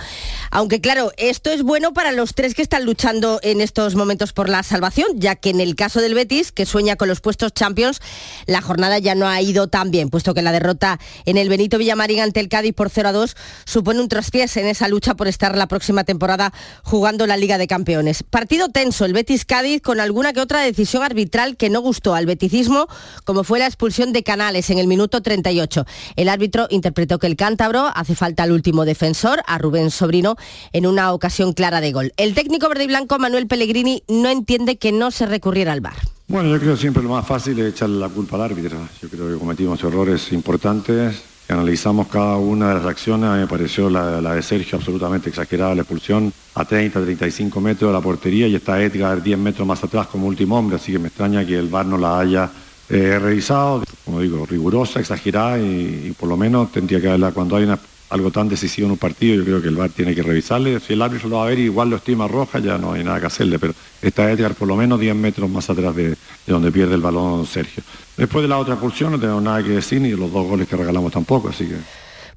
[0.50, 4.50] Aunque claro, esto es bueno para los tres que están luchando en estos momentos por
[4.50, 7.99] las salvación, ya que en el caso del Betis, que sueña con los puestos Champions,
[8.45, 11.78] la jornada ya no ha ido tan bien, puesto que la derrota en el Benito
[11.78, 15.28] Villamarín ante el Cádiz por 0 a 2 supone un traspiés en esa lucha por
[15.28, 16.53] estar la próxima temporada
[16.84, 18.24] jugando la Liga de Campeones.
[18.24, 22.88] Partido tenso, el Betis-Cádiz, con alguna que otra decisión arbitral que no gustó al beticismo,
[23.26, 25.86] como fue la expulsión de Canales en el minuto 38.
[26.15, 30.38] El árbitro interpretó que el cántabro hace falta al último defensor, a Rubén Sobrino,
[30.72, 32.13] en una ocasión clara de gol.
[32.15, 35.95] El técnico verde y blanco, Manuel Pellegrini, no entiende que no se recurriera al bar.
[36.28, 38.78] Bueno, yo creo siempre lo más fácil es echarle la culpa al árbitro.
[39.01, 41.24] Yo creo que cometimos errores importantes.
[41.49, 45.76] Analizamos cada una de las acciones, a mí me pareció la, de Sergio absolutamente exagerada,
[45.76, 49.84] la expulsión a 30, 35 metros de la portería y está Edgar 10 metros más
[49.84, 52.49] atrás como último hombre, así que me extraña que el VAR no la haya
[52.88, 57.57] eh, revisado, como digo, rigurosa, exagerada y, y, por lo menos tendría que haberla cuando
[57.57, 57.78] hay una
[58.12, 60.80] algo tan decisivo en un partido, yo creo que el VAR tiene que revisarle.
[60.80, 63.20] Si el árbitro lo va a ver igual lo estima roja, ya no hay nada
[63.20, 66.72] que hacerle, pero está Edgar por lo menos 10 metros más atrás de, de donde
[66.72, 67.84] pierde el balón Sergio.
[68.18, 70.76] Después de la otra expulsión no tengo nada que decir, ni los dos goles que
[70.76, 71.78] regalamos tampoco, así que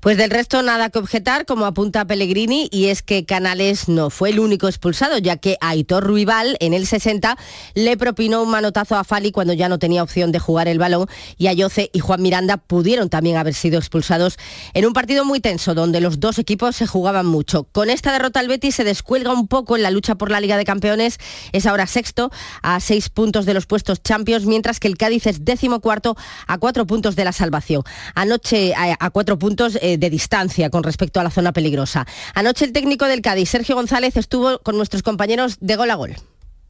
[0.04, 4.28] pues del resto nada que objetar, como apunta Pellegrini, y es que Canales no fue
[4.28, 7.38] el único expulsado, ya que Aitor Ruibal en el 60
[7.72, 11.06] le propinó un manotazo a Fali cuando ya no tenía opción de jugar el balón
[11.38, 14.36] y Ayoce y Juan Miranda pudieron también haber sido expulsados
[14.74, 17.64] en un partido muy tenso donde los dos equipos se jugaban mucho.
[17.72, 20.58] Con esta derrota el Betis se descuelga un poco en la lucha por la Liga
[20.58, 21.16] de Campeones,
[21.52, 22.30] es ahora sexto
[22.60, 26.14] a seis puntos de los puestos Champions, mientras que el Cádiz es décimo cuarto
[26.46, 27.84] a cuatro puntos de la salvación.
[28.14, 32.06] Anoche a, cuatro puntos eh, de distancia con respecto a la zona peligrosa.
[32.34, 36.16] Anoche el técnico del Cádiz, Sergio González, estuvo con nuestros compañeros de gol a gol.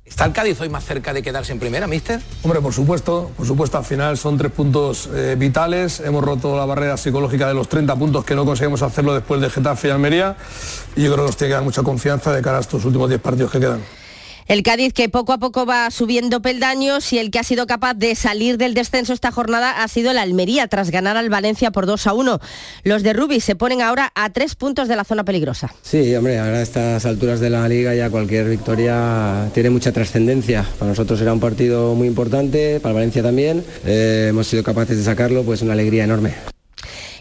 [0.05, 2.21] ¿Está el Cádiz hoy más cerca de quedarse en primera, mister?
[2.43, 6.01] Hombre, por supuesto, por supuesto, al final son tres puntos eh, vitales.
[6.01, 9.49] Hemos roto la barrera psicológica de los 30 puntos que no conseguimos hacerlo después de
[9.49, 10.37] Getafe y Almería.
[10.95, 13.09] Y yo creo que nos tiene que dar mucha confianza de cara a estos últimos
[13.09, 13.81] 10 partidos que quedan.
[14.47, 17.95] El Cádiz que poco a poco va subiendo peldaños y el que ha sido capaz
[17.95, 21.87] de salir del descenso esta jornada ha sido el Almería tras ganar al Valencia por
[21.87, 22.41] 2 a 1.
[22.83, 25.75] Los de Rubí se ponen ahora a tres puntos de la zona peligrosa.
[25.81, 30.67] Sí, hombre, ahora a estas alturas de la liga ya cualquier victoria tiene mucha trascendencia.
[30.79, 33.65] Para nosotros era un partido muy importante, para Valencia también.
[33.87, 36.54] Eh, hemos sido capaces de sacarlo, pues una alegría enorme.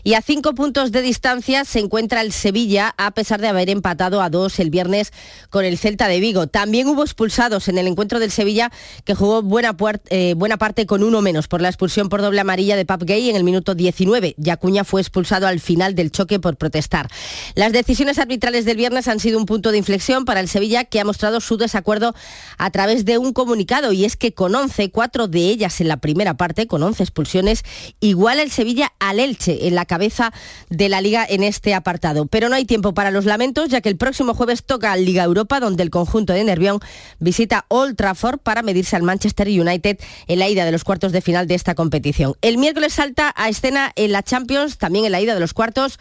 [0.06, 4.22] Y a cinco puntos de distancia se encuentra el Sevilla, a pesar de haber empatado
[4.22, 5.14] a dos el viernes
[5.50, 6.48] con el Celta de Vigo.
[6.48, 8.70] También hubo expulsados en el encuentro del Sevilla,
[9.06, 9.78] que jugó buena,
[10.10, 13.30] eh, buena parte con uno menos por la expulsión por doble amarilla de Pap Gay
[13.30, 14.36] en el minuto 19.
[14.38, 17.08] Yacuña fue expulsado al final del choque por protestar.
[17.56, 21.00] Las decisiones arbitrales del viernes han sido un punto de inflexión para el Sevilla, que
[21.00, 22.14] ha mostrado su desacuerdo
[22.58, 25.98] a través de un comunicado, y es que con 11, cuatro de ellas en la
[25.98, 27.64] primera parte, con 11 expulsiones,
[28.02, 30.34] igual el Sevilla al Elche en la cabeza
[30.72, 32.26] de la liga en este apartado.
[32.26, 35.60] Pero no hay tiempo para los lamentos, ya que el próximo jueves toca Liga Europa,
[35.60, 36.80] donde el conjunto de Nervión
[37.20, 41.22] visita Old Trafford para medirse al Manchester United en la ida de los cuartos de
[41.22, 42.34] final de esta competición.
[42.42, 46.00] El miércoles salta a escena en la Champions, también en la ida de los cuartos.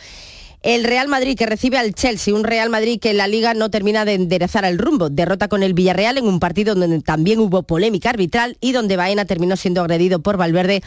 [0.63, 3.69] El Real Madrid que recibe al Chelsea, un Real Madrid que en la liga no
[3.69, 5.11] termina de enderezar el rumbo.
[5.11, 9.25] Derrota con el Villarreal en un partido donde también hubo polémica arbitral y donde Baena
[9.25, 10.85] terminó siendo agredido por Valverde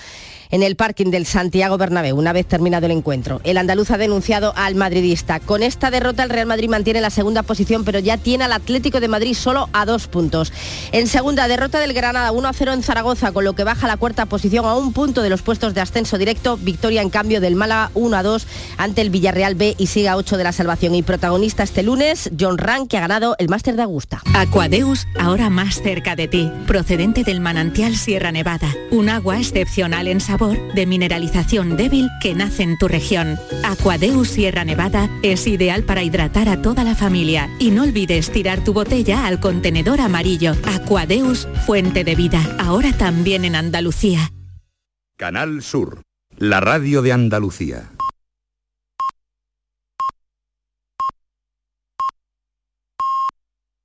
[0.52, 3.42] en el parking del Santiago Bernabéu, una vez terminado el encuentro.
[3.44, 5.42] El andaluz ha denunciado al madridista.
[5.42, 9.02] Con esta derrota el Real Madrid mantiene la segunda posición, pero ya tiene al Atlético
[9.02, 10.54] de Madrid solo a dos puntos.
[10.94, 14.64] En segunda, derrota del Granada 1-0 en Zaragoza, con lo que baja la cuarta posición
[14.66, 16.58] a un punto de los puestos de ascenso directo.
[16.58, 18.46] Victoria en cambio del Málaga 1-2
[18.78, 20.96] ante el Villarreal B y sigue a 8 de la salvación.
[20.96, 24.22] Y protagonista este lunes, John Rank, que ha ganado el Máster de Augusta.
[24.34, 28.74] Aquadeus, ahora más cerca de ti, procedente del manantial Sierra Nevada.
[28.92, 33.40] Un agua excepcional en sabor de mineralización débil que nace en tu región.
[33.64, 38.64] Aquadeus Sierra Nevada es ideal para hidratar a toda la familia y no olvides tirar
[38.64, 40.54] tu botella al contenedor amarillo.
[40.66, 44.32] Aquadeus, fuente de vida, ahora también en Andalucía.
[45.18, 46.02] Canal Sur,
[46.38, 47.95] la radio de Andalucía.